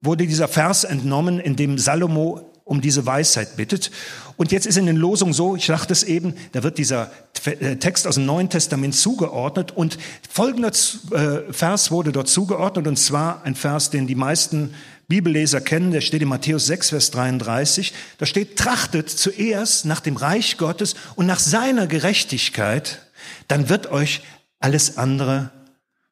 wurde 0.00 0.26
dieser 0.26 0.48
Vers 0.48 0.84
entnommen, 0.84 1.40
in 1.40 1.56
dem 1.56 1.78
Salomo 1.78 2.50
um 2.64 2.80
diese 2.80 3.06
Weisheit 3.06 3.56
bittet. 3.56 3.90
Und 4.36 4.52
jetzt 4.52 4.66
ist 4.66 4.76
in 4.76 4.86
den 4.86 4.96
Losungen 4.96 5.32
so, 5.32 5.56
ich 5.56 5.66
dachte 5.66 5.92
es 5.92 6.02
eben, 6.02 6.34
da 6.52 6.62
wird 6.62 6.78
dieser 6.78 7.10
äh, 7.44 7.76
Text 7.76 8.06
aus 8.06 8.16
dem 8.16 8.26
Neuen 8.26 8.50
Testament 8.50 8.94
zugeordnet 8.94 9.72
und 9.72 9.98
folgender 10.30 10.68
äh, 10.68 11.52
Vers 11.52 11.90
wurde 11.90 12.12
dort 12.12 12.28
zugeordnet 12.28 12.86
und 12.86 12.96
zwar 12.98 13.42
ein 13.44 13.54
Vers, 13.54 13.90
den 13.90 14.06
die 14.06 14.14
meisten 14.14 14.74
Bibelleser 15.08 15.62
kennen, 15.62 15.90
der 15.90 16.02
steht 16.02 16.20
in 16.20 16.28
Matthäus 16.28 16.66
6, 16.66 16.90
Vers 16.90 17.10
33. 17.10 17.94
Da 18.18 18.26
steht, 18.26 18.58
trachtet 18.58 19.08
zuerst 19.08 19.86
nach 19.86 20.00
dem 20.00 20.16
Reich 20.16 20.58
Gottes 20.58 20.94
und 21.16 21.26
nach 21.26 21.38
seiner 21.38 21.86
Gerechtigkeit, 21.86 23.06
dann 23.48 23.70
wird 23.70 23.90
euch 23.90 24.22
alles 24.60 24.98
andere, 24.98 25.50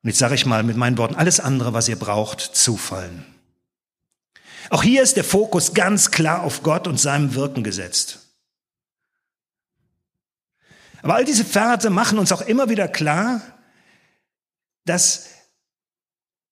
und 0.02 0.08
jetzt 0.08 0.18
sage 0.18 0.34
ich 0.34 0.46
mal 0.46 0.62
mit 0.62 0.78
meinen 0.78 0.96
Worten, 0.96 1.14
alles 1.14 1.40
andere, 1.40 1.74
was 1.74 1.88
ihr 1.88 1.98
braucht, 1.98 2.40
zufallen. 2.40 3.24
Auch 4.70 4.82
hier 4.82 5.02
ist 5.02 5.16
der 5.16 5.24
Fokus 5.24 5.74
ganz 5.74 6.10
klar 6.10 6.42
auf 6.42 6.62
Gott 6.62 6.88
und 6.88 6.98
seinem 6.98 7.34
Wirken 7.34 7.62
gesetzt. 7.62 8.20
Aber 11.02 11.14
all 11.14 11.24
diese 11.24 11.44
Verse 11.44 11.88
machen 11.90 12.18
uns 12.18 12.32
auch 12.32 12.42
immer 12.42 12.68
wieder 12.68 12.88
klar, 12.88 13.42
dass, 14.86 15.28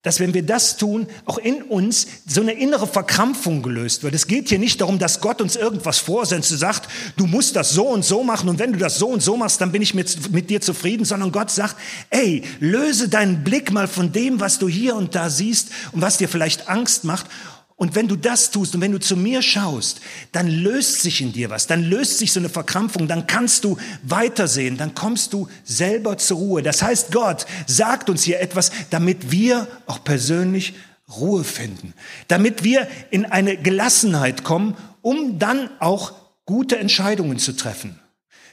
dass 0.04 0.20
wenn 0.20 0.34
wir 0.34 0.44
das 0.44 0.76
tun, 0.76 1.08
auch 1.24 1.38
in 1.38 1.62
uns 1.62 2.06
so 2.28 2.42
eine 2.42 2.52
innere 2.52 2.86
Verkrampfung 2.86 3.62
gelöst 3.62 4.04
wird. 4.04 4.14
Es 4.14 4.28
geht 4.28 4.50
hier 4.50 4.58
nicht 4.58 4.80
darum, 4.80 4.98
dass 4.98 5.20
Gott 5.20 5.40
uns 5.40 5.56
irgendwas 5.56 5.98
vorsetzt 5.98 6.52
und 6.52 6.58
sagt, 6.58 6.88
du 7.16 7.26
musst 7.26 7.56
das 7.56 7.70
so 7.70 7.88
und 7.88 8.04
so 8.04 8.22
machen 8.22 8.48
und 8.48 8.58
wenn 8.58 8.72
du 8.72 8.78
das 8.78 8.98
so 8.98 9.08
und 9.08 9.22
so 9.22 9.36
machst, 9.36 9.60
dann 9.60 9.72
bin 9.72 9.82
ich 9.82 9.94
mit, 9.94 10.30
mit 10.30 10.50
dir 10.50 10.60
zufrieden, 10.60 11.04
sondern 11.04 11.32
Gott 11.32 11.50
sagt, 11.50 11.76
ey, 12.10 12.42
löse 12.60 13.08
deinen 13.08 13.42
Blick 13.42 13.72
mal 13.72 13.88
von 13.88 14.12
dem, 14.12 14.40
was 14.40 14.58
du 14.58 14.68
hier 14.68 14.94
und 14.94 15.14
da 15.14 15.30
siehst 15.30 15.70
und 15.92 16.02
was 16.02 16.18
dir 16.18 16.28
vielleicht 16.28 16.68
Angst 16.68 17.04
macht 17.04 17.26
und 17.76 17.96
wenn 17.96 18.06
du 18.06 18.14
das 18.14 18.50
tust 18.52 18.74
und 18.74 18.80
wenn 18.80 18.92
du 18.92 19.00
zu 19.00 19.16
mir 19.16 19.42
schaust, 19.42 20.00
dann 20.30 20.48
löst 20.48 21.02
sich 21.02 21.20
in 21.20 21.32
dir 21.32 21.50
was, 21.50 21.66
dann 21.66 21.82
löst 21.82 22.18
sich 22.18 22.32
so 22.32 22.38
eine 22.38 22.48
Verkrampfung, 22.48 23.08
dann 23.08 23.26
kannst 23.26 23.64
du 23.64 23.76
weitersehen, 24.04 24.76
dann 24.76 24.94
kommst 24.94 25.32
du 25.32 25.48
selber 25.64 26.16
zur 26.16 26.38
Ruhe. 26.38 26.62
Das 26.62 26.82
heißt, 26.82 27.10
Gott 27.10 27.46
sagt 27.66 28.08
uns 28.10 28.22
hier 28.22 28.40
etwas, 28.40 28.70
damit 28.90 29.32
wir 29.32 29.66
auch 29.86 30.04
persönlich 30.04 30.74
Ruhe 31.16 31.42
finden, 31.42 31.94
damit 32.28 32.62
wir 32.62 32.86
in 33.10 33.26
eine 33.26 33.56
Gelassenheit 33.56 34.44
kommen, 34.44 34.76
um 35.02 35.38
dann 35.40 35.68
auch 35.80 36.12
gute 36.46 36.78
Entscheidungen 36.78 37.38
zu 37.38 37.56
treffen. 37.56 37.98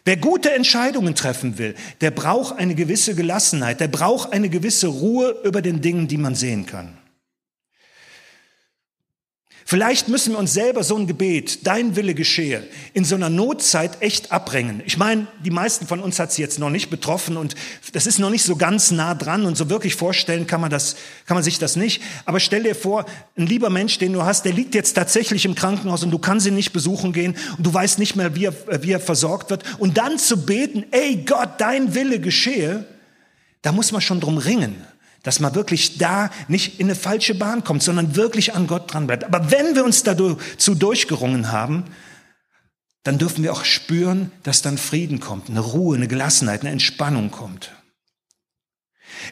Wer 0.03 0.17
gute 0.17 0.51
Entscheidungen 0.51 1.13
treffen 1.13 1.59
will, 1.59 1.75
der 2.01 2.09
braucht 2.09 2.57
eine 2.57 2.73
gewisse 2.73 3.13
Gelassenheit, 3.13 3.79
der 3.79 3.87
braucht 3.87 4.33
eine 4.33 4.49
gewisse 4.49 4.87
Ruhe 4.87 5.35
über 5.43 5.61
den 5.61 5.81
Dingen, 5.81 6.07
die 6.07 6.17
man 6.17 6.33
sehen 6.33 6.65
kann. 6.65 6.97
Vielleicht 9.71 10.09
müssen 10.09 10.33
wir 10.33 10.37
uns 10.37 10.51
selber 10.51 10.83
so 10.83 10.97
ein 10.97 11.07
Gebet, 11.07 11.65
dein 11.65 11.95
Wille 11.95 12.13
geschehe, 12.13 12.67
in 12.91 13.05
so 13.05 13.15
einer 13.15 13.29
Notzeit 13.29 14.01
echt 14.01 14.29
abbringen. 14.29 14.83
Ich 14.85 14.97
meine, 14.97 15.27
die 15.45 15.49
meisten 15.49 15.87
von 15.87 16.01
uns 16.01 16.19
hat 16.19 16.31
es 16.31 16.35
jetzt 16.35 16.59
noch 16.59 16.69
nicht 16.69 16.89
betroffen 16.89 17.37
und 17.37 17.55
das 17.93 18.05
ist 18.05 18.19
noch 18.19 18.29
nicht 18.29 18.43
so 18.43 18.57
ganz 18.57 18.91
nah 18.91 19.15
dran 19.15 19.45
und 19.45 19.55
so 19.55 19.69
wirklich 19.69 19.95
vorstellen 19.95 20.45
kann 20.45 20.59
man 20.59 20.71
das, 20.71 20.97
kann 21.25 21.35
man 21.35 21.43
sich 21.45 21.57
das 21.57 21.77
nicht. 21.77 22.01
Aber 22.25 22.41
stell 22.41 22.63
dir 22.63 22.75
vor, 22.75 23.05
ein 23.37 23.47
lieber 23.47 23.69
Mensch, 23.69 23.97
den 23.97 24.11
du 24.11 24.23
hast, 24.23 24.43
der 24.43 24.51
liegt 24.51 24.75
jetzt 24.75 24.91
tatsächlich 24.91 25.45
im 25.45 25.55
Krankenhaus 25.55 26.03
und 26.03 26.11
du 26.11 26.19
kannst 26.19 26.45
ihn 26.45 26.55
nicht 26.55 26.73
besuchen 26.73 27.13
gehen 27.13 27.37
und 27.55 27.65
du 27.65 27.73
weißt 27.73 27.97
nicht 27.97 28.17
mehr, 28.17 28.35
wie 28.35 28.47
er, 28.47 28.83
wie 28.83 28.91
er 28.91 28.99
versorgt 28.99 29.51
wird. 29.51 29.63
Und 29.79 29.97
dann 29.97 30.19
zu 30.19 30.45
beten, 30.45 30.83
ey 30.91 31.23
Gott, 31.25 31.51
dein 31.59 31.95
Wille 31.95 32.19
geschehe, 32.19 32.83
da 33.61 33.71
muss 33.71 33.93
man 33.93 34.01
schon 34.01 34.19
drum 34.19 34.37
ringen 34.37 34.85
dass 35.23 35.39
man 35.39 35.53
wirklich 35.55 35.97
da 35.97 36.31
nicht 36.47 36.79
in 36.79 36.87
eine 36.87 36.95
falsche 36.95 37.35
Bahn 37.35 37.63
kommt, 37.63 37.83
sondern 37.83 38.15
wirklich 38.15 38.53
an 38.53 38.67
Gott 38.67 38.91
dran 38.93 39.07
bleibt. 39.07 39.23
Aber 39.23 39.51
wenn 39.51 39.75
wir 39.75 39.85
uns 39.85 40.03
dazu 40.03 40.37
durchgerungen 40.75 41.51
haben, 41.51 41.85
dann 43.03 43.17
dürfen 43.17 43.43
wir 43.43 43.53
auch 43.53 43.65
spüren, 43.65 44.31
dass 44.43 44.61
dann 44.61 44.77
Frieden 44.77 45.19
kommt, 45.19 45.49
eine 45.49 45.59
Ruhe, 45.59 45.95
eine 45.95 46.07
Gelassenheit, 46.07 46.61
eine 46.61 46.71
Entspannung 46.71 47.31
kommt. 47.31 47.71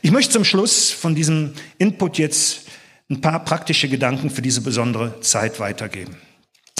Ich 0.02 0.12
möchte 0.12 0.34
zum 0.34 0.46
Schluss 0.46 0.92
von 0.92 1.16
diesem 1.16 1.54
Input 1.78 2.18
jetzt 2.18 2.62
ein 3.10 3.22
paar 3.22 3.44
praktische 3.44 3.90
Gedanken 3.90 4.30
für 4.30 4.42
diese 4.42 4.62
besondere 4.62 5.20
Zeit 5.22 5.60
weitergeben. 5.60 6.18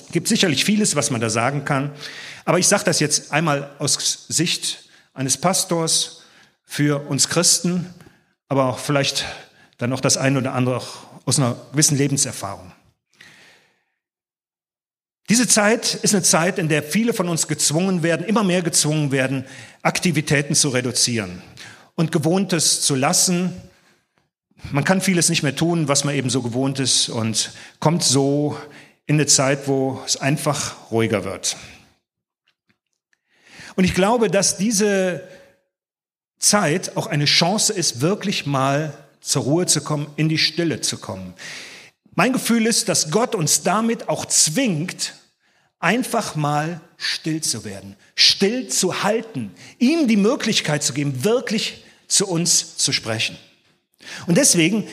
Es 0.06 0.12
gibt 0.12 0.28
sicherlich 0.28 0.66
vieles, 0.66 0.96
was 0.96 1.12
man 1.12 1.22
da 1.22 1.30
sagen 1.30 1.66
kann, 1.66 1.92
aber 2.46 2.60
ich 2.60 2.68
sage 2.68 2.84
das 2.86 3.00
jetzt 3.00 3.32
einmal 3.32 3.72
aus 3.80 4.26
Sicht 4.28 4.90
eines 5.14 5.38
Pastors 5.38 6.24
für 6.66 7.08
uns 7.08 7.30
Christen, 7.30 7.94
aber 8.50 8.66
auch 8.66 8.80
vielleicht 8.80 9.26
dann 9.78 9.92
noch 9.92 10.02
das 10.02 10.18
eine 10.18 10.40
oder 10.40 10.54
andere 10.54 10.82
aus 11.26 11.40
einer 11.40 11.56
gewissen 11.72 11.98
Lebenserfahrung. 11.98 12.72
Diese 15.30 15.48
Zeit 15.48 15.94
ist 15.94 16.16
eine 16.16 16.24
Zeit, 16.24 16.58
in 16.58 16.70
der 16.70 16.82
viele 16.82 17.14
von 17.14 17.30
uns 17.30 17.48
gezwungen 17.48 18.02
werden, 18.02 18.26
immer 18.26 18.44
mehr 18.44 18.64
gezwungen 18.64 19.12
werden, 19.12 19.46
Aktivitäten 19.84 20.56
zu 20.56 20.70
reduzieren 20.70 21.44
und 21.94 22.12
Gewohntes 22.12 22.82
zu 22.82 22.96
lassen. 22.96 23.54
Man 24.72 24.84
kann 24.84 25.02
vieles 25.02 25.30
nicht 25.30 25.44
mehr 25.44 25.56
tun, 25.56 25.88
was 25.88 26.04
man 26.04 26.16
eben 26.16 26.32
so 26.32 26.42
gewohnt 26.42 26.80
ist 26.80 27.10
und 27.10 27.52
kommt 27.80 28.04
so 28.04 28.58
in 29.06 29.16
eine 29.18 29.28
Zeit, 29.28 29.68
wo 29.68 30.02
es 30.04 30.18
einfach 30.18 30.92
ruhiger 30.92 31.24
wird. 31.24 31.56
Und 33.76 33.84
ich 33.84 33.94
glaube, 33.94 34.32
dass 34.32 34.58
diese 34.58 35.24
Zeit 36.40 36.96
auch 36.98 37.08
eine 37.08 37.26
Chance 37.26 37.74
ist, 37.74 38.02
wirklich 38.02 38.46
mal 38.46 38.94
zur 39.22 39.44
Ruhe 39.44 39.66
zu 39.66 39.82
kommen, 39.82 40.08
in 40.16 40.30
die 40.30 40.38
Stille 40.38 40.82
zu 40.82 40.98
kommen. 40.98 41.34
Mein 42.16 42.34
Gefühl 42.34 42.66
ist, 42.66 42.90
dass 42.90 43.12
Gott 43.12 43.36
uns 43.36 43.64
damit 43.64 44.10
auch 44.10 44.26
zwingt, 44.26 45.14
einfach 45.80 46.36
mal 46.36 46.82
still 46.98 47.42
zu 47.42 47.64
werden, 47.64 47.96
still 48.16 48.68
zu 48.68 49.04
halten, 49.04 49.52
ihm 49.78 50.08
die 50.08 50.18
Möglichkeit 50.18 50.84
zu 50.84 50.94
geben, 50.94 51.24
wirklich 51.24 51.84
zu 52.08 52.28
uns 52.28 52.78
zu 52.78 52.92
sprechen. 52.92 53.38
Und 54.28 54.36
deswegen 54.36 54.88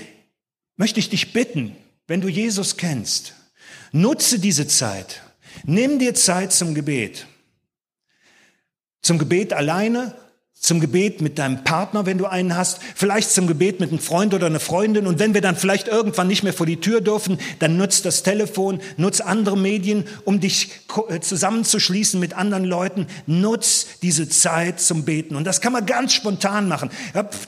möchte 0.76 1.00
ich 1.00 1.08
dich 1.08 1.32
bitten, 1.32 1.76
wenn 2.06 2.20
du 2.20 2.28
Jesus 2.28 2.76
kennst, 2.76 3.34
nutze 3.92 4.38
diese 4.38 4.68
Zeit, 4.68 5.22
nimm 5.64 5.98
dir 5.98 6.14
Zeit 6.14 6.52
zum 6.52 6.74
Gebet. 6.74 7.26
Zum 9.02 9.18
Gebet 9.18 9.52
alleine 9.52 10.14
zum 10.66 10.80
Gebet 10.80 11.20
mit 11.20 11.38
deinem 11.38 11.62
Partner, 11.62 12.06
wenn 12.06 12.18
du 12.18 12.26
einen 12.26 12.56
hast, 12.56 12.80
vielleicht 12.96 13.30
zum 13.30 13.46
Gebet 13.46 13.78
mit 13.78 13.90
einem 13.90 14.00
Freund 14.00 14.34
oder 14.34 14.46
einer 14.46 14.58
Freundin. 14.58 15.06
Und 15.06 15.20
wenn 15.20 15.32
wir 15.32 15.40
dann 15.40 15.54
vielleicht 15.54 15.86
irgendwann 15.86 16.26
nicht 16.26 16.42
mehr 16.42 16.52
vor 16.52 16.66
die 16.66 16.80
Tür 16.80 17.00
dürfen, 17.00 17.38
dann 17.60 17.76
nutzt 17.76 18.04
das 18.04 18.24
Telefon, 18.24 18.80
nutz 18.96 19.20
andere 19.20 19.56
Medien, 19.56 20.06
um 20.24 20.40
dich 20.40 20.70
äh, 21.08 21.20
zusammenzuschließen 21.20 22.18
mit 22.18 22.34
anderen 22.34 22.64
Leuten. 22.64 23.06
Nutz 23.26 23.86
diese 24.02 24.28
Zeit 24.28 24.80
zum 24.80 25.04
Beten. 25.04 25.36
Und 25.36 25.44
das 25.44 25.60
kann 25.60 25.72
man 25.72 25.86
ganz 25.86 26.14
spontan 26.14 26.66
machen. 26.66 26.90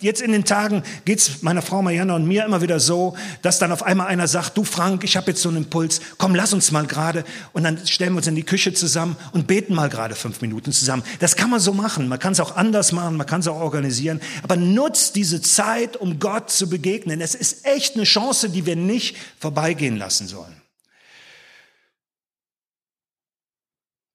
Jetzt 0.00 0.22
in 0.22 0.30
den 0.30 0.44
Tagen 0.44 0.84
geht's 1.04 1.42
meiner 1.42 1.60
Frau 1.60 1.82
Marianne 1.82 2.14
und 2.14 2.24
mir 2.24 2.44
immer 2.44 2.62
wieder 2.62 2.78
so, 2.78 3.16
dass 3.42 3.58
dann 3.58 3.72
auf 3.72 3.82
einmal 3.82 4.06
einer 4.06 4.28
sagt, 4.28 4.56
du 4.56 4.62
Frank, 4.62 5.02
ich 5.02 5.16
habe 5.16 5.32
jetzt 5.32 5.42
so 5.42 5.48
einen 5.48 5.58
Impuls, 5.58 6.00
komm, 6.18 6.36
lass 6.36 6.52
uns 6.52 6.70
mal 6.70 6.86
gerade. 6.86 7.24
Und 7.52 7.64
dann 7.64 7.84
stellen 7.84 8.12
wir 8.12 8.18
uns 8.18 8.28
in 8.28 8.36
die 8.36 8.44
Küche 8.44 8.74
zusammen 8.74 9.16
und 9.32 9.48
beten 9.48 9.74
mal 9.74 9.88
gerade 9.88 10.14
fünf 10.14 10.40
Minuten 10.40 10.70
zusammen. 10.70 11.02
Das 11.18 11.34
kann 11.34 11.50
man 11.50 11.58
so 11.58 11.72
machen. 11.72 12.06
Man 12.06 12.20
kann 12.20 12.32
es 12.32 12.38
auch 12.38 12.54
anders 12.54 12.92
machen 12.92 13.07
machen, 13.08 13.18
man 13.18 13.26
kann 13.26 13.40
es 13.40 13.48
auch 13.48 13.60
organisieren, 13.60 14.20
aber 14.42 14.56
nutzt 14.56 15.16
diese 15.16 15.40
Zeit, 15.42 15.96
um 15.96 16.18
Gott 16.18 16.50
zu 16.50 16.68
begegnen. 16.68 17.20
Es 17.20 17.34
ist 17.34 17.66
echt 17.66 17.96
eine 17.96 18.04
Chance, 18.04 18.50
die 18.50 18.66
wir 18.66 18.76
nicht 18.76 19.16
vorbeigehen 19.38 19.96
lassen 19.96 20.26
sollen. 20.26 20.57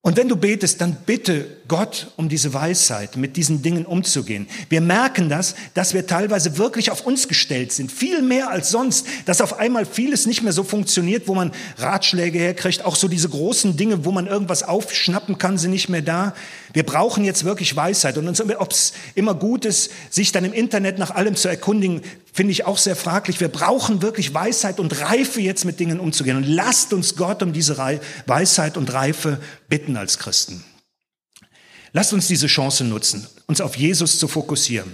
Und 0.06 0.18
wenn 0.18 0.28
du 0.28 0.36
betest, 0.36 0.82
dann 0.82 0.98
bitte 1.06 1.46
Gott 1.66 2.08
um 2.16 2.28
diese 2.28 2.52
Weisheit, 2.52 3.16
mit 3.16 3.38
diesen 3.38 3.62
Dingen 3.62 3.86
umzugehen. 3.86 4.46
Wir 4.68 4.82
merken 4.82 5.30
das, 5.30 5.54
dass 5.72 5.94
wir 5.94 6.06
teilweise 6.06 6.58
wirklich 6.58 6.90
auf 6.90 7.06
uns 7.06 7.26
gestellt 7.26 7.72
sind, 7.72 7.90
viel 7.90 8.20
mehr 8.20 8.50
als 8.50 8.68
sonst, 8.68 9.06
dass 9.24 9.40
auf 9.40 9.58
einmal 9.58 9.86
vieles 9.86 10.26
nicht 10.26 10.42
mehr 10.42 10.52
so 10.52 10.62
funktioniert, 10.62 11.26
wo 11.26 11.34
man 11.34 11.52
Ratschläge 11.78 12.38
herkriegt, 12.38 12.84
auch 12.84 12.96
so 12.96 13.08
diese 13.08 13.30
großen 13.30 13.78
Dinge, 13.78 14.04
wo 14.04 14.12
man 14.12 14.26
irgendwas 14.26 14.62
aufschnappen 14.62 15.38
kann, 15.38 15.56
sind 15.56 15.70
nicht 15.70 15.88
mehr 15.88 16.02
da. 16.02 16.34
Wir 16.74 16.82
brauchen 16.82 17.24
jetzt 17.24 17.44
wirklich 17.44 17.74
Weisheit. 17.74 18.18
Und 18.18 18.28
ob 18.28 18.70
es 18.72 18.92
immer 19.14 19.34
gut 19.34 19.64
ist, 19.64 19.90
sich 20.10 20.32
dann 20.32 20.44
im 20.44 20.52
Internet 20.52 20.98
nach 20.98 21.12
allem 21.12 21.34
zu 21.34 21.48
erkundigen, 21.48 22.02
finde 22.30 22.50
ich 22.50 22.66
auch 22.66 22.78
sehr 22.78 22.96
fraglich. 22.96 23.40
Wir 23.40 23.48
brauchen 23.48 24.02
wirklich 24.02 24.34
Weisheit 24.34 24.80
und 24.80 25.00
Reife 25.00 25.40
jetzt 25.40 25.64
mit 25.64 25.80
Dingen 25.80 25.98
umzugehen. 25.98 26.36
Und 26.36 26.46
lasst 26.46 26.92
uns 26.92 27.16
Gott 27.16 27.42
um 27.42 27.54
diese 27.54 27.78
Weisheit 28.26 28.76
und 28.76 28.92
Reife 28.92 29.38
bitten 29.68 29.96
als 29.96 30.18
Christen. 30.18 30.64
Lasst 31.92 32.12
uns 32.12 32.26
diese 32.26 32.48
Chance 32.48 32.84
nutzen, 32.84 33.26
uns 33.46 33.60
auf 33.60 33.76
Jesus 33.76 34.18
zu 34.18 34.26
fokussieren 34.26 34.92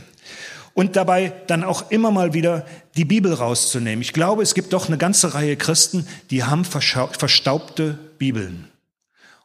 und 0.74 0.96
dabei 0.96 1.32
dann 1.46 1.64
auch 1.64 1.90
immer 1.90 2.10
mal 2.10 2.34
wieder 2.34 2.66
die 2.96 3.04
Bibel 3.04 3.32
rauszunehmen. 3.32 4.02
Ich 4.02 4.12
glaube, 4.12 4.42
es 4.42 4.54
gibt 4.54 4.72
doch 4.72 4.88
eine 4.88 4.98
ganze 4.98 5.34
Reihe 5.34 5.56
Christen, 5.56 6.06
die 6.30 6.44
haben 6.44 6.64
verstaubte 6.64 7.98
Bibeln. 8.18 8.68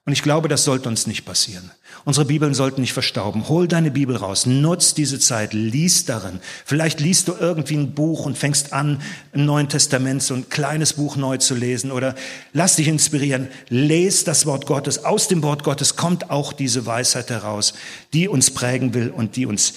Und 0.06 0.14
ich 0.14 0.22
glaube, 0.22 0.48
das 0.48 0.64
sollte 0.64 0.88
uns 0.90 1.08
nicht 1.08 1.26
passieren. 1.26 1.72
Unsere 2.04 2.26
Bibeln 2.26 2.54
sollten 2.54 2.82
nicht 2.82 2.94
verstauben. 2.94 3.48
Hol 3.50 3.68
deine 3.68 3.90
Bibel 3.90 4.16
raus, 4.16 4.46
nutz 4.46 4.94
diese 4.94 5.20
Zeit, 5.20 5.54
lies 5.54 6.06
darin. 6.06 6.40
Vielleicht 6.66 7.00
liest 7.00 7.28
du 7.28 7.34
irgendwie 7.40 7.78
ein 7.78 7.94
Buch 7.94 8.26
und 8.26 8.38
fängst 8.38 8.74
an, 8.74 9.02
im 9.34 9.46
Neuen 9.46 9.70
Testament 9.70 10.22
so 10.22 10.36
ein 10.36 10.50
kleines 10.50 10.94
Buch 10.94 11.16
neu 11.16 11.38
zu 11.38 11.56
lesen 11.56 11.92
oder 11.92 12.14
lass 12.54 12.76
dich 12.76 12.88
inspirieren. 12.88 13.48
Les 13.70 14.24
das 14.24 14.46
Wort 14.46 14.66
Gottes. 14.66 15.06
Aus 15.06 15.28
dem 15.28 15.42
Wort 15.42 15.64
Gottes 15.64 15.96
kommt 15.96 16.30
auch 16.30 16.54
diese 16.54 16.86
Weisheit 16.86 17.30
heraus, 17.30 17.74
die 18.14 18.28
uns 18.28 18.52
prägen 18.52 18.94
will 18.94 19.10
und 19.10 19.36
die 19.36 19.46
uns, 19.46 19.74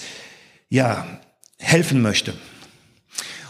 ja, 0.69 1.19
helfen 1.57 2.01
möchte. 2.01 2.33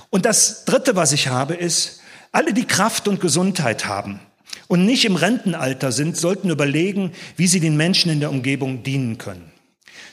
Und 0.09 0.25
das 0.25 0.65
dritte, 0.65 0.95
was 0.95 1.11
ich 1.11 1.27
habe, 1.27 1.53
ist, 1.53 1.99
alle, 2.31 2.53
die 2.53 2.65
Kraft 2.65 3.07
und 3.07 3.21
Gesundheit 3.21 3.85
haben, 3.85 4.19
und 4.69 4.85
nicht 4.85 5.03
im 5.03 5.17
Rentenalter 5.17 5.91
sind, 5.91 6.15
sollten 6.15 6.49
überlegen, 6.49 7.11
wie 7.35 7.47
sie 7.47 7.59
den 7.59 7.75
Menschen 7.75 8.09
in 8.11 8.21
der 8.21 8.29
Umgebung 8.29 8.83
dienen 8.83 9.17
können. 9.17 9.51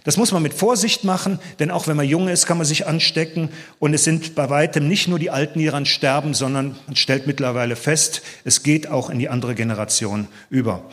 Das 0.03 0.17
muss 0.17 0.33
man 0.33 0.43
mit 0.43 0.55
Vorsicht 0.55 1.05
machen, 1.05 1.39
denn 1.59 1.71
auch 1.71 1.89
wenn 1.89 1.97
man 1.97 2.09
jung 2.09 2.29
ist, 2.29 2.47
kann 2.47 2.57
man 2.57 2.67
sich 2.67 2.87
anstecken. 2.87 3.51
Und 3.79 3.93
es 3.93 4.05
sind 4.05 4.35
bei 4.35 4.49
weitem 4.49 4.89
nicht 4.89 5.09
nur 5.09 5.19
die 5.19 5.31
Alten, 5.31 5.59
die 5.59 5.67
daran 5.67 5.85
sterben, 5.85 6.33
sondern 6.33 6.77
man 6.87 6.97
stellt 6.97 7.27
mittlerweile 7.27 7.77
fest, 7.77 8.23
es 8.45 8.63
geht 8.63 8.89
auch 8.89 9.11
in 9.11 9.19
die 9.19 9.29
andere 9.29 9.55
Generation 9.55 10.27
über. 10.49 10.85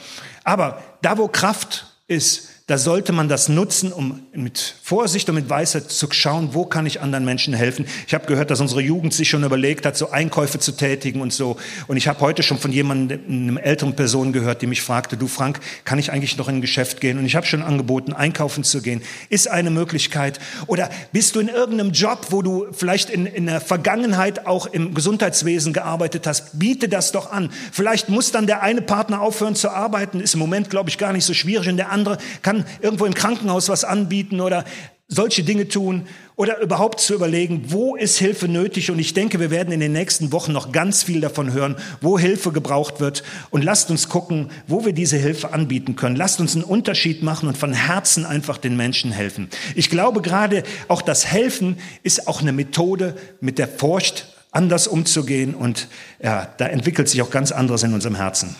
Aber 0.43 0.83
da, 1.01 1.17
wo 1.17 1.27
Kraft 1.27 1.85
ist, 2.07 2.49
da 2.67 2.77
sollte 2.77 3.11
man 3.11 3.27
das 3.27 3.49
nutzen, 3.49 3.91
um 3.91 4.21
mit 4.33 4.75
Vorsicht 4.81 5.27
und 5.27 5.35
mit 5.35 5.49
Weisheit 5.49 5.91
zu 5.91 6.07
schauen, 6.11 6.53
wo 6.53 6.63
kann 6.63 6.85
ich 6.85 7.01
anderen 7.01 7.25
Menschen 7.25 7.53
helfen. 7.53 7.85
Ich 8.07 8.13
habe 8.13 8.25
gehört, 8.25 8.51
dass 8.51 8.61
unsere 8.61 8.79
Jugend 8.79 9.13
sich 9.13 9.29
schon 9.29 9.43
überlegt 9.43 9.85
hat, 9.85 9.97
so 9.97 10.11
Einkäufe 10.11 10.59
zu 10.59 10.71
tätigen 10.71 11.19
und 11.19 11.33
so. 11.33 11.57
Und 11.87 11.97
ich 11.97 12.07
habe 12.07 12.21
heute 12.21 12.41
schon 12.41 12.57
von 12.57 12.71
jemandem, 12.71 13.19
einer 13.27 13.61
älteren 13.61 13.97
Person 13.97 14.31
gehört, 14.31 14.61
die 14.61 14.67
mich 14.67 14.81
fragte, 14.81 15.17
du 15.17 15.27
Frank, 15.27 15.59
kann 15.83 15.99
ich 15.99 16.13
eigentlich 16.13 16.37
noch 16.37 16.47
in 16.47 16.55
ein 16.55 16.61
Geschäft 16.61 17.01
gehen? 17.01 17.17
Und 17.17 17.25
ich 17.25 17.35
habe 17.35 17.45
schon 17.45 17.63
angeboten, 17.63 18.13
einkaufen 18.13 18.63
zu 18.63 18.81
gehen. 18.81 19.01
Ist 19.27 19.49
eine 19.49 19.69
Möglichkeit. 19.69 20.39
Oder 20.67 20.89
bist 21.11 21.35
du 21.35 21.41
in 21.41 21.49
irgendeinem 21.49 21.91
Job, 21.91 22.27
wo 22.29 22.41
du 22.41 22.67
vielleicht 22.71 23.09
in, 23.09 23.25
in 23.25 23.47
der 23.47 23.59
Vergangenheit 23.59 24.47
auch 24.47 24.67
im 24.67 24.93
Gesundheitswesen 24.93 25.73
gearbeitet 25.73 26.27
hast? 26.27 26.57
Biete 26.59 26.87
das 26.87 27.11
doch 27.11 27.29
an. 27.29 27.49
Vielleicht 27.73 28.07
muss 28.07 28.31
dann 28.31 28.47
der 28.47 28.63
eine 28.63 28.81
Partner 28.81 29.19
aufhören 29.19 29.55
zu 29.55 29.69
arbeiten. 29.69 30.21
Ist 30.21 30.33
im 30.33 30.39
Moment, 30.39 30.69
glaube 30.69 30.89
ich, 30.89 30.97
gar 30.97 31.11
nicht 31.11 31.25
so 31.25 31.33
schwierig. 31.33 31.67
Und 31.67 31.75
der 31.75 31.91
andere 31.91 32.19
kann 32.41 32.52
kann 32.53 32.65
irgendwo 32.81 33.05
im 33.05 33.13
Krankenhaus 33.13 33.69
was 33.69 33.83
anbieten 33.83 34.41
oder 34.41 34.65
solche 35.09 35.43
Dinge 35.43 35.67
tun 35.67 36.07
oder 36.35 36.59
überhaupt 36.59 36.99
zu 36.99 37.13
überlegen, 37.13 37.65
wo 37.67 37.95
ist 37.95 38.17
Hilfe 38.17 38.47
nötig? 38.47 38.89
Und 38.89 38.97
ich 38.97 39.13
denke, 39.13 39.39
wir 39.39 39.51
werden 39.51 39.71
in 39.71 39.79
den 39.79 39.91
nächsten 39.91 40.31
Wochen 40.31 40.53
noch 40.53 40.71
ganz 40.71 41.03
viel 41.03 41.21
davon 41.21 41.53
hören, 41.53 41.75
wo 42.01 42.17
Hilfe 42.17 42.51
gebraucht 42.51 42.99
wird. 42.99 43.23
Und 43.51 43.63
lasst 43.63 43.91
uns 43.91 44.09
gucken, 44.09 44.49
wo 44.65 44.85
wir 44.85 44.93
diese 44.93 45.17
Hilfe 45.17 45.53
anbieten 45.53 45.95
können. 45.95 46.15
Lasst 46.15 46.39
uns 46.39 46.55
einen 46.55 46.63
Unterschied 46.63 47.21
machen 47.21 47.47
und 47.47 47.57
von 47.57 47.73
Herzen 47.73 48.25
einfach 48.25 48.57
den 48.57 48.75
Menschen 48.75 49.11
helfen. 49.11 49.49
Ich 49.75 49.89
glaube 49.89 50.21
gerade, 50.21 50.63
auch 50.87 51.03
das 51.03 51.27
Helfen 51.27 51.77
ist 52.01 52.27
auch 52.27 52.41
eine 52.41 52.53
Methode, 52.53 53.15
mit 53.39 53.59
der 53.59 53.67
Furcht 53.67 54.27
anders 54.51 54.87
umzugehen 54.87 55.53
und 55.53 55.87
ja, 56.21 56.47
da 56.57 56.67
entwickelt 56.67 57.09
sich 57.09 57.21
auch 57.21 57.31
ganz 57.31 57.51
anderes 57.51 57.83
in 57.83 57.93
unserem 57.93 58.15
Herzen. 58.15 58.55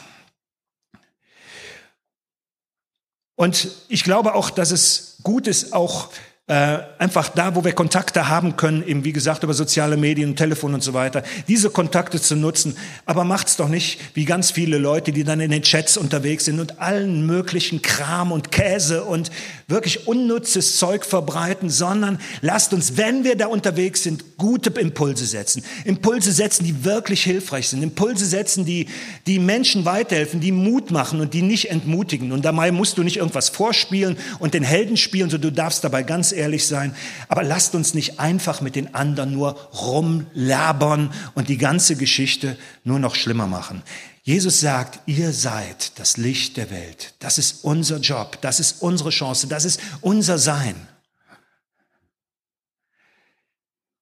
Und 3.36 3.68
ich 3.88 4.04
glaube 4.04 4.36
auch, 4.36 4.50
dass 4.50 4.72
es 4.72 5.18
gut 5.24 5.48
ist, 5.48 5.74
auch 5.74 6.10
äh, 6.48 6.80
einfach 7.00 7.30
da, 7.30 7.56
wo 7.56 7.64
wir 7.64 7.72
Kontakte 7.72 8.28
haben 8.28 8.58
können, 8.58 8.86
eben 8.86 9.06
wie 9.06 9.14
gesagt 9.14 9.44
über 9.44 9.54
soziale 9.54 9.96
Medien, 9.96 10.36
Telefon 10.36 10.74
und 10.74 10.84
so 10.84 10.94
weiter, 10.94 11.24
diese 11.48 11.70
Kontakte 11.70 12.20
zu 12.20 12.36
nutzen. 12.36 12.76
Aber 13.06 13.24
macht's 13.24 13.56
doch 13.56 13.70
nicht 13.70 13.98
wie 14.14 14.26
ganz 14.26 14.52
viele 14.52 14.78
Leute, 14.78 15.14
die 15.14 15.24
dann 15.24 15.40
in 15.40 15.52
den 15.52 15.62
Chats 15.62 15.96
unterwegs 15.96 16.44
sind 16.44 16.60
und 16.60 16.82
allen 16.82 17.26
möglichen 17.26 17.82
Kram 17.82 18.34
und 18.34 18.52
Käse 18.52 19.06
und 19.06 19.32
wirklich 19.70 20.06
unnützes 20.06 20.78
Zeug 20.78 21.06
verbreiten, 21.06 21.70
sondern 21.70 22.20
lasst 22.42 22.74
uns, 22.74 22.98
wenn 22.98 23.24
wir 23.24 23.38
da 23.38 23.48
unterwegs 23.48 24.04
sind, 24.04 24.36
gute 24.38 24.70
Impulse 24.82 25.26
setzen. 25.26 25.64
Impulse 25.86 26.34
setzen, 26.34 26.66
die 26.66 26.84
wirklich 26.84 27.24
hilfreich 27.24 27.70
sind. 27.70 27.84
Impulse 27.84 28.26
setzen, 28.26 28.66
die, 28.66 28.88
die 29.28 29.40
Menschen 29.40 29.86
weiterhelfen, 29.86 30.42
die 30.42 30.52
Mut 30.52 30.92
machen 30.92 31.22
und 31.22 31.34
die 31.34 31.42
nicht 31.42 31.72
entmutigen. 31.72 32.34
Und 32.34 32.44
dabei 32.44 32.74
musst 32.74 32.98
du 32.98 33.04
nicht 33.04 33.16
irgendwas 33.16 33.48
vorspielen 33.48 34.18
und 34.40 34.54
den 34.54 34.64
Helden 34.64 34.98
spielen, 34.98 35.30
sondern 35.30 35.50
du 35.50 35.56
darfst 35.56 35.86
dabei 35.86 36.04
ganz 36.04 36.33
ehrlich 36.34 36.68
sein. 36.68 36.96
Aber 37.30 37.44
lasst 37.44 37.76
uns 37.76 37.94
nicht 37.94 38.20
einfach 38.20 38.62
mit 38.62 38.76
den 38.76 38.94
anderen 38.94 39.32
nur 39.32 39.52
rumlabern 39.52 41.14
und 41.36 41.48
die 41.48 41.58
ganze 41.58 41.96
Geschichte 41.96 42.58
nur 42.84 43.00
noch 43.00 43.16
schlimmer 43.16 43.48
machen. 43.48 43.84
Jesus 44.24 44.60
sagt, 44.60 45.02
ihr 45.06 45.32
seid 45.32 46.00
das 46.00 46.18
Licht 46.18 46.58
der 46.58 46.72
Welt. 46.72 47.14
Das 47.20 47.38
ist 47.38 47.64
unser 47.64 48.00
Job, 48.00 48.40
das 48.42 48.60
ist 48.60 48.82
unsere 48.82 49.10
Chance, 49.10 49.48
das 49.48 49.66
ist 49.66 49.80
unser 50.02 50.38
Sein. 50.38 50.76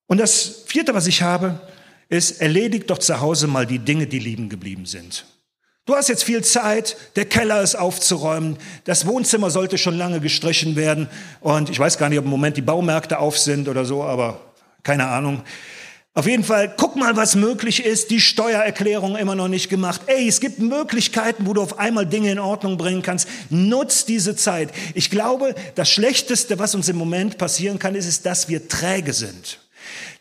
Und 0.05 0.17
das 0.17 0.63
vierte, 0.65 0.93
was 0.93 1.07
ich 1.07 1.21
habe, 1.21 1.59
ist, 2.09 2.41
erledigt 2.41 2.89
doch 2.89 2.97
zu 2.97 3.19
Hause 3.21 3.47
mal 3.47 3.65
die 3.65 3.79
Dinge, 3.79 4.07
die 4.07 4.19
lieben 4.19 4.49
geblieben 4.49 4.85
sind. 4.85 5.25
Du 5.91 5.97
hast 5.97 6.07
jetzt 6.07 6.23
viel 6.23 6.41
Zeit, 6.41 6.95
der 7.17 7.25
Keller 7.25 7.61
ist 7.61 7.75
aufzuräumen, 7.75 8.55
das 8.85 9.05
Wohnzimmer 9.05 9.49
sollte 9.49 9.77
schon 9.77 9.97
lange 9.97 10.21
gestrichen 10.21 10.77
werden 10.77 11.09
und 11.41 11.69
ich 11.69 11.77
weiß 11.77 11.97
gar 11.97 12.07
nicht, 12.07 12.17
ob 12.17 12.23
im 12.23 12.31
Moment 12.31 12.55
die 12.55 12.61
Baumärkte 12.61 13.19
auf 13.19 13.37
sind 13.37 13.67
oder 13.67 13.83
so, 13.83 14.01
aber 14.01 14.39
keine 14.83 15.09
Ahnung. 15.09 15.41
Auf 16.13 16.27
jeden 16.27 16.45
Fall, 16.45 16.73
guck 16.77 16.95
mal, 16.95 17.17
was 17.17 17.35
möglich 17.35 17.83
ist. 17.83 18.09
Die 18.09 18.21
Steuererklärung 18.21 19.17
immer 19.17 19.35
noch 19.35 19.49
nicht 19.49 19.67
gemacht. 19.67 19.99
Ey, 20.05 20.29
es 20.29 20.39
gibt 20.39 20.59
Möglichkeiten, 20.59 21.45
wo 21.45 21.51
du 21.51 21.61
auf 21.61 21.77
einmal 21.77 22.05
Dinge 22.05 22.31
in 22.31 22.39
Ordnung 22.39 22.77
bringen 22.77 23.01
kannst. 23.01 23.27
Nutz 23.49 24.05
diese 24.05 24.37
Zeit. 24.37 24.69
Ich 24.93 25.09
glaube, 25.09 25.55
das 25.75 25.89
Schlechteste, 25.89 26.57
was 26.57 26.73
uns 26.73 26.87
im 26.87 26.95
Moment 26.95 27.37
passieren 27.37 27.79
kann, 27.79 27.95
ist, 27.95 28.07
ist 28.07 28.25
dass 28.25 28.47
wir 28.47 28.69
träge 28.69 29.11
sind. 29.11 29.59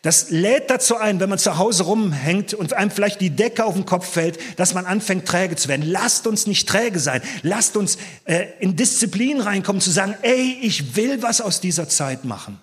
Das 0.01 0.31
lädt 0.31 0.71
dazu 0.71 0.97
ein, 0.97 1.19
wenn 1.19 1.29
man 1.29 1.37
zu 1.37 1.59
Hause 1.59 1.83
rumhängt 1.83 2.55
und 2.55 2.73
einem 2.73 2.89
vielleicht 2.89 3.21
die 3.21 3.29
Decke 3.29 3.65
auf 3.65 3.75
den 3.75 3.85
Kopf 3.85 4.09
fällt, 4.09 4.39
dass 4.59 4.73
man 4.73 4.87
anfängt 4.87 5.27
träge 5.27 5.55
zu 5.55 5.67
werden. 5.67 5.85
Lasst 5.85 6.25
uns 6.25 6.47
nicht 6.47 6.67
träge 6.67 6.99
sein. 6.99 7.21
Lasst 7.43 7.77
uns 7.77 7.97
äh, 8.25 8.47
in 8.59 8.75
Disziplin 8.75 9.41
reinkommen, 9.41 9.79
zu 9.79 9.91
sagen, 9.91 10.15
ey, 10.23 10.57
ich 10.61 10.95
will 10.95 11.21
was 11.21 11.39
aus 11.39 11.61
dieser 11.61 11.87
Zeit 11.87 12.25
machen 12.25 12.59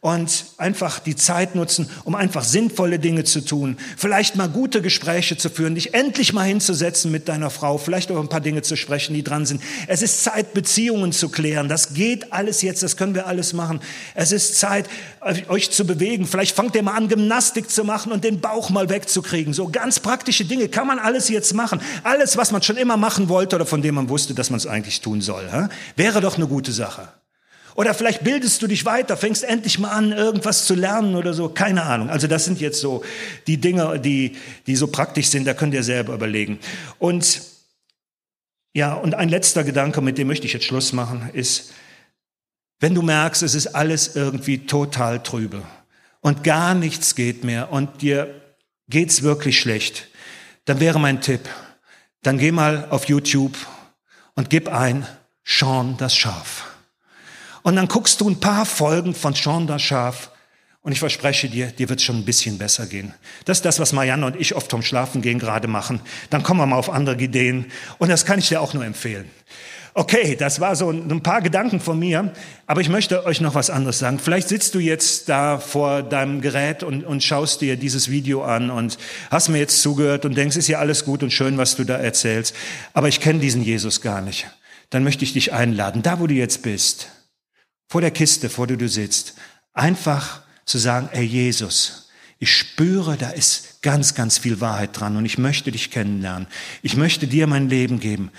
und 0.00 0.46
einfach 0.58 1.00
die 1.00 1.16
Zeit 1.16 1.54
nutzen, 1.54 1.90
um 2.04 2.14
einfach 2.14 2.44
sinnvolle 2.44 2.98
Dinge 2.98 3.24
zu 3.24 3.40
tun, 3.40 3.76
vielleicht 3.96 4.36
mal 4.36 4.48
gute 4.48 4.80
Gespräche 4.80 5.36
zu 5.36 5.50
führen, 5.50 5.74
dich 5.74 5.94
endlich 5.94 6.32
mal 6.32 6.44
hinzusetzen 6.44 7.10
mit 7.10 7.28
deiner 7.28 7.50
Frau, 7.50 7.78
vielleicht 7.78 8.10
über 8.10 8.20
ein 8.20 8.28
paar 8.28 8.40
Dinge 8.40 8.62
zu 8.62 8.76
sprechen, 8.76 9.14
die 9.14 9.24
dran 9.24 9.44
sind. 9.44 9.60
Es 9.88 10.02
ist 10.02 10.22
Zeit, 10.22 10.54
Beziehungen 10.54 11.12
zu 11.12 11.28
klären. 11.28 11.68
Das 11.68 11.94
geht 11.94 12.32
alles 12.32 12.62
jetzt, 12.62 12.82
das 12.82 12.96
können 12.96 13.14
wir 13.14 13.26
alles 13.26 13.52
machen. 13.52 13.80
Es 14.14 14.30
ist 14.30 14.58
Zeit, 14.58 14.88
euch 15.48 15.70
zu 15.70 15.84
bewegen. 15.84 16.26
Vielleicht 16.26 16.54
fangt 16.54 16.76
ihr 16.76 16.82
mal 16.82 16.94
an, 16.94 17.08
Gymnastik 17.08 17.70
zu 17.70 17.84
machen 17.84 18.12
und 18.12 18.22
den 18.22 18.40
Bauch 18.40 18.70
mal 18.70 18.88
wegzukriegen. 18.88 19.52
So 19.52 19.68
ganz 19.68 19.98
praktische 19.98 20.44
Dinge 20.44 20.68
kann 20.68 20.86
man 20.86 20.98
alles 20.98 21.28
jetzt 21.28 21.54
machen. 21.54 21.80
Alles, 22.04 22.36
was 22.36 22.52
man 22.52 22.62
schon 22.62 22.76
immer 22.76 22.96
machen 22.96 23.28
wollte 23.28 23.56
oder 23.56 23.66
von 23.66 23.82
dem 23.82 23.96
man 23.96 24.08
wusste, 24.08 24.34
dass 24.34 24.50
man 24.50 24.58
es 24.58 24.66
eigentlich 24.66 25.00
tun 25.00 25.20
soll, 25.20 25.68
wäre 25.96 26.20
doch 26.20 26.36
eine 26.36 26.46
gute 26.46 26.72
Sache. 26.72 27.08
Oder 27.78 27.94
vielleicht 27.94 28.24
bildest 28.24 28.60
du 28.60 28.66
dich 28.66 28.84
weiter, 28.84 29.16
fängst 29.16 29.44
endlich 29.44 29.78
mal 29.78 29.92
an, 29.92 30.10
irgendwas 30.10 30.64
zu 30.64 30.74
lernen 30.74 31.14
oder 31.14 31.32
so. 31.32 31.48
Keine 31.48 31.84
Ahnung. 31.84 32.10
Also 32.10 32.26
das 32.26 32.44
sind 32.44 32.60
jetzt 32.60 32.80
so 32.80 33.04
die 33.46 33.58
Dinge, 33.58 34.00
die, 34.00 34.36
die 34.66 34.74
so 34.74 34.88
praktisch 34.88 35.28
sind. 35.28 35.46
Da 35.46 35.54
könnt 35.54 35.74
ihr 35.74 35.84
selber 35.84 36.12
überlegen. 36.12 36.58
Und 36.98 37.40
ja, 38.74 38.94
und 38.94 39.14
ein 39.14 39.28
letzter 39.28 39.62
Gedanke, 39.62 40.00
mit 40.00 40.18
dem 40.18 40.26
möchte 40.26 40.44
ich 40.44 40.54
jetzt 40.54 40.64
Schluss 40.64 40.92
machen, 40.92 41.30
ist, 41.34 41.72
wenn 42.80 42.96
du 42.96 43.02
merkst, 43.02 43.44
es 43.44 43.54
ist 43.54 43.68
alles 43.68 44.16
irgendwie 44.16 44.66
total 44.66 45.22
trübe 45.22 45.62
und 46.20 46.42
gar 46.42 46.74
nichts 46.74 47.14
geht 47.14 47.44
mehr 47.44 47.70
und 47.70 48.02
dir 48.02 48.42
geht's 48.88 49.22
wirklich 49.22 49.56
schlecht, 49.56 50.08
dann 50.64 50.80
wäre 50.80 50.98
mein 50.98 51.20
Tipp, 51.20 51.48
dann 52.24 52.38
geh 52.38 52.50
mal 52.50 52.88
auf 52.90 53.04
YouTube 53.04 53.56
und 54.34 54.50
gib 54.50 54.66
ein 54.66 55.06
Sean 55.44 55.96
das 55.96 56.16
Schaf. 56.16 56.77
Und 57.68 57.76
dann 57.76 57.86
guckst 57.86 58.22
du 58.22 58.30
ein 58.30 58.40
paar 58.40 58.64
Folgen 58.64 59.14
von 59.14 59.34
Sean 59.34 59.66
das 59.66 59.82
Schaf 59.82 60.30
und 60.80 60.92
ich 60.92 61.00
verspreche 61.00 61.50
dir, 61.50 61.66
dir 61.66 61.90
wird 61.90 61.98
es 61.98 62.04
schon 62.06 62.16
ein 62.16 62.24
bisschen 62.24 62.56
besser 62.56 62.86
gehen. 62.86 63.12
Das 63.44 63.58
ist 63.58 63.66
das, 63.66 63.78
was 63.78 63.92
Marianne 63.92 64.24
und 64.24 64.36
ich 64.40 64.54
oft 64.54 64.70
vom 64.70 64.80
Schlafengehen 64.80 65.38
gerade 65.38 65.68
machen. 65.68 66.00
Dann 66.30 66.42
kommen 66.42 66.60
wir 66.60 66.64
mal 66.64 66.78
auf 66.78 66.88
andere 66.88 67.22
Ideen 67.22 67.66
und 67.98 68.08
das 68.08 68.24
kann 68.24 68.38
ich 68.38 68.48
dir 68.48 68.62
auch 68.62 68.72
nur 68.72 68.86
empfehlen. 68.86 69.30
Okay, 69.92 70.34
das 70.34 70.60
war 70.60 70.76
so 70.76 70.90
ein 70.90 71.22
paar 71.22 71.42
Gedanken 71.42 71.78
von 71.78 71.98
mir, 71.98 72.32
aber 72.66 72.80
ich 72.80 72.88
möchte 72.88 73.26
euch 73.26 73.42
noch 73.42 73.54
was 73.54 73.68
anderes 73.68 73.98
sagen. 73.98 74.18
Vielleicht 74.18 74.48
sitzt 74.48 74.74
du 74.74 74.78
jetzt 74.78 75.28
da 75.28 75.58
vor 75.58 76.02
deinem 76.02 76.40
Gerät 76.40 76.82
und, 76.82 77.04
und 77.04 77.22
schaust 77.22 77.60
dir 77.60 77.76
dieses 77.76 78.08
Video 78.10 78.44
an 78.44 78.70
und 78.70 78.96
hast 79.30 79.50
mir 79.50 79.58
jetzt 79.58 79.82
zugehört 79.82 80.24
und 80.24 80.38
denkst, 80.38 80.56
ist 80.56 80.68
ja 80.68 80.78
alles 80.78 81.04
gut 81.04 81.22
und 81.22 81.34
schön, 81.34 81.58
was 81.58 81.76
du 81.76 81.84
da 81.84 81.98
erzählst, 81.98 82.54
aber 82.94 83.08
ich 83.08 83.20
kenne 83.20 83.40
diesen 83.40 83.62
Jesus 83.62 84.00
gar 84.00 84.22
nicht. 84.22 84.46
Dann 84.88 85.04
möchte 85.04 85.22
ich 85.22 85.34
dich 85.34 85.52
einladen, 85.52 86.02
da 86.02 86.18
wo 86.18 86.26
du 86.26 86.32
jetzt 86.32 86.62
bist, 86.62 87.10
vor 87.88 88.00
der 88.00 88.10
Kiste, 88.10 88.50
vor 88.50 88.66
der 88.66 88.76
du 88.76 88.88
sitzt, 88.88 89.34
einfach 89.72 90.42
zu 90.64 90.78
sagen, 90.78 91.08
ey 91.12 91.24
Jesus, 91.24 92.08
ich 92.38 92.54
spüre, 92.54 93.16
da 93.16 93.30
ist 93.30 93.82
ganz, 93.82 94.14
ganz 94.14 94.38
viel 94.38 94.60
Wahrheit 94.60 94.90
dran 94.98 95.16
und 95.16 95.24
ich 95.24 95.38
möchte 95.38 95.72
dich 95.72 95.90
kennenlernen. 95.90 96.46
Ich 96.82 96.96
möchte 96.96 97.26
dir 97.26 97.46
mein 97.46 97.68
Leben 97.68 97.98
geben. 97.98 98.30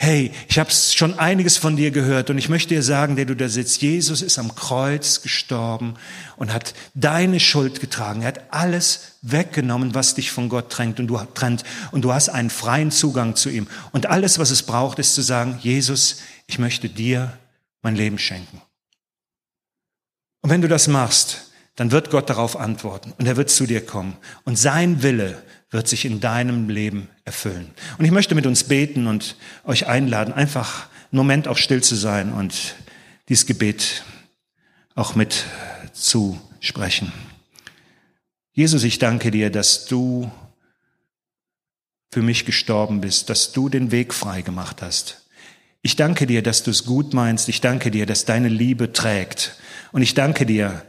Hey, 0.00 0.30
ich 0.48 0.60
habe 0.60 0.70
schon 0.70 1.18
einiges 1.18 1.56
von 1.56 1.74
dir 1.74 1.90
gehört 1.90 2.30
und 2.30 2.38
ich 2.38 2.48
möchte 2.48 2.72
dir 2.72 2.84
sagen, 2.84 3.16
der 3.16 3.24
du 3.24 3.34
da 3.34 3.48
sitzt, 3.48 3.82
Jesus 3.82 4.22
ist 4.22 4.38
am 4.38 4.54
Kreuz 4.54 5.22
gestorben 5.22 5.94
und 6.36 6.52
hat 6.52 6.72
deine 6.94 7.40
Schuld 7.40 7.80
getragen. 7.80 8.22
Er 8.22 8.28
hat 8.28 8.42
alles 8.52 9.16
weggenommen, 9.22 9.94
was 9.94 10.14
dich 10.14 10.30
von 10.30 10.48
Gott 10.48 10.70
trennt 10.70 11.00
und 11.00 11.08
du 11.08 11.18
trennt 11.34 11.64
und 11.90 12.02
du 12.02 12.12
hast 12.12 12.28
einen 12.28 12.50
freien 12.50 12.92
Zugang 12.92 13.34
zu 13.34 13.50
ihm. 13.50 13.66
Und 13.90 14.06
alles, 14.06 14.38
was 14.38 14.50
es 14.52 14.62
braucht, 14.62 15.00
ist 15.00 15.16
zu 15.16 15.22
sagen, 15.22 15.58
Jesus, 15.62 16.18
ich 16.46 16.60
möchte 16.60 16.88
dir 16.88 17.36
mein 17.82 17.96
Leben 17.96 18.18
schenken. 18.18 18.62
Und 20.48 20.54
wenn 20.54 20.62
du 20.62 20.68
das 20.68 20.88
machst, 20.88 21.50
dann 21.76 21.90
wird 21.90 22.08
Gott 22.08 22.30
darauf 22.30 22.56
antworten 22.56 23.12
und 23.18 23.26
er 23.26 23.36
wird 23.36 23.50
zu 23.50 23.66
dir 23.66 23.84
kommen. 23.84 24.16
Und 24.46 24.56
sein 24.56 25.02
Wille 25.02 25.42
wird 25.70 25.86
sich 25.88 26.06
in 26.06 26.20
deinem 26.20 26.70
Leben 26.70 27.10
erfüllen. 27.26 27.70
Und 27.98 28.06
ich 28.06 28.10
möchte 28.12 28.34
mit 28.34 28.46
uns 28.46 28.64
beten 28.64 29.08
und 29.08 29.36
euch 29.64 29.88
einladen, 29.88 30.32
einfach 30.32 30.86
einen 31.12 31.18
Moment 31.18 31.48
auch 31.48 31.58
still 31.58 31.82
zu 31.82 31.96
sein 31.96 32.32
und 32.32 32.76
dieses 33.28 33.44
Gebet 33.44 34.04
auch 34.94 35.14
mit 35.14 35.44
zu 35.92 36.40
sprechen. 36.60 37.12
Jesus, 38.54 38.84
ich 38.84 38.98
danke 38.98 39.30
dir, 39.30 39.50
dass 39.50 39.84
du 39.84 40.32
für 42.10 42.22
mich 42.22 42.46
gestorben 42.46 43.02
bist, 43.02 43.28
dass 43.28 43.52
du 43.52 43.68
den 43.68 43.90
Weg 43.90 44.14
frei 44.14 44.40
gemacht 44.40 44.80
hast. 44.80 45.27
Ich 45.82 45.96
danke 45.96 46.26
dir, 46.26 46.42
dass 46.42 46.62
du 46.62 46.70
es 46.70 46.84
gut 46.84 47.14
meinst. 47.14 47.48
Ich 47.48 47.60
danke 47.60 47.90
dir, 47.90 48.04
dass 48.04 48.24
deine 48.24 48.48
Liebe 48.48 48.92
trägt 48.92 49.56
und 49.92 50.02
ich 50.02 50.14
danke 50.14 50.44
dir, 50.44 50.82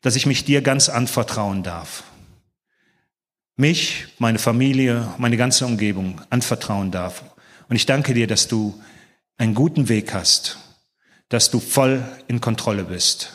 dass 0.00 0.16
ich 0.16 0.26
mich 0.26 0.44
dir 0.44 0.62
ganz 0.62 0.88
anvertrauen 0.88 1.62
darf. 1.62 2.04
Mich, 3.56 4.06
meine 4.18 4.38
Familie, 4.38 5.12
meine 5.18 5.36
ganze 5.36 5.66
Umgebung 5.66 6.20
anvertrauen 6.30 6.90
darf. 6.90 7.22
Und 7.68 7.76
ich 7.76 7.86
danke 7.86 8.14
dir, 8.14 8.26
dass 8.26 8.48
du 8.48 8.80
einen 9.38 9.54
guten 9.54 9.88
Weg 9.88 10.14
hast, 10.14 10.58
dass 11.28 11.50
du 11.50 11.60
voll 11.60 12.06
in 12.28 12.40
Kontrolle 12.40 12.84
bist. 12.84 13.32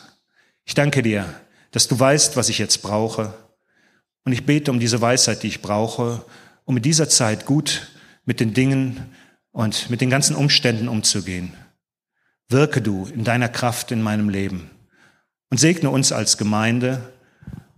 Ich 0.66 0.74
danke 0.74 1.02
dir, 1.02 1.26
dass 1.72 1.88
du 1.88 2.00
weißt, 2.00 2.36
was 2.36 2.50
ich 2.50 2.60
jetzt 2.60 2.82
brauche. 2.82 3.34
Und 4.24 4.32
ich 4.32 4.46
bete 4.46 4.72
um 4.72 4.80
diese 4.80 5.02
Weisheit, 5.02 5.44
die 5.44 5.48
ich 5.48 5.62
brauche, 5.62 6.24
um 6.66 6.78
in 6.78 6.84
dieser 6.84 7.10
Zeit 7.10 7.46
gut 7.46 7.92
mit 8.26 8.40
den 8.40 8.54
Dingen 8.54 9.12
und 9.52 9.90
mit 9.90 10.02
den 10.02 10.10
ganzen 10.10 10.36
Umständen 10.36 10.88
umzugehen. 10.88 11.54
Wirke 12.50 12.82
du 12.82 13.06
in 13.06 13.24
deiner 13.24 13.50
Kraft 13.50 13.92
in 13.92 14.02
meinem 14.02 14.30
Leben 14.30 14.70
und 15.50 15.60
segne 15.60 15.90
uns 15.90 16.12
als 16.12 16.38
Gemeinde. 16.38 17.14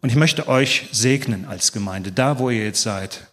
Und 0.02 0.10
ich 0.10 0.16
möchte 0.16 0.48
euch 0.48 0.90
segnen 0.92 1.46
als 1.46 1.72
Gemeinde, 1.72 2.12
da 2.12 2.40
wo 2.40 2.50
ihr 2.50 2.64
jetzt 2.64 2.82
seid. 2.82 3.28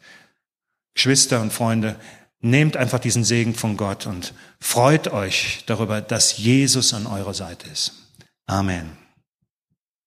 Geschwister 0.94 1.40
und 1.40 1.53
Freunde, 1.53 1.96
nehmt 2.40 2.76
einfach 2.76 2.98
diesen 2.98 3.24
Segen 3.24 3.55
von 3.55 3.76
Gott 3.76 4.07
und 4.07 4.35
freut 4.61 5.09
euch 5.09 5.62
darüber, 5.66 6.00
dass 6.00 6.38
Jesus 6.38 6.94
an 6.94 7.07
eurer 7.07 7.35
Seite 7.35 7.68
ist. 7.68 7.92
Amen. 8.46 8.96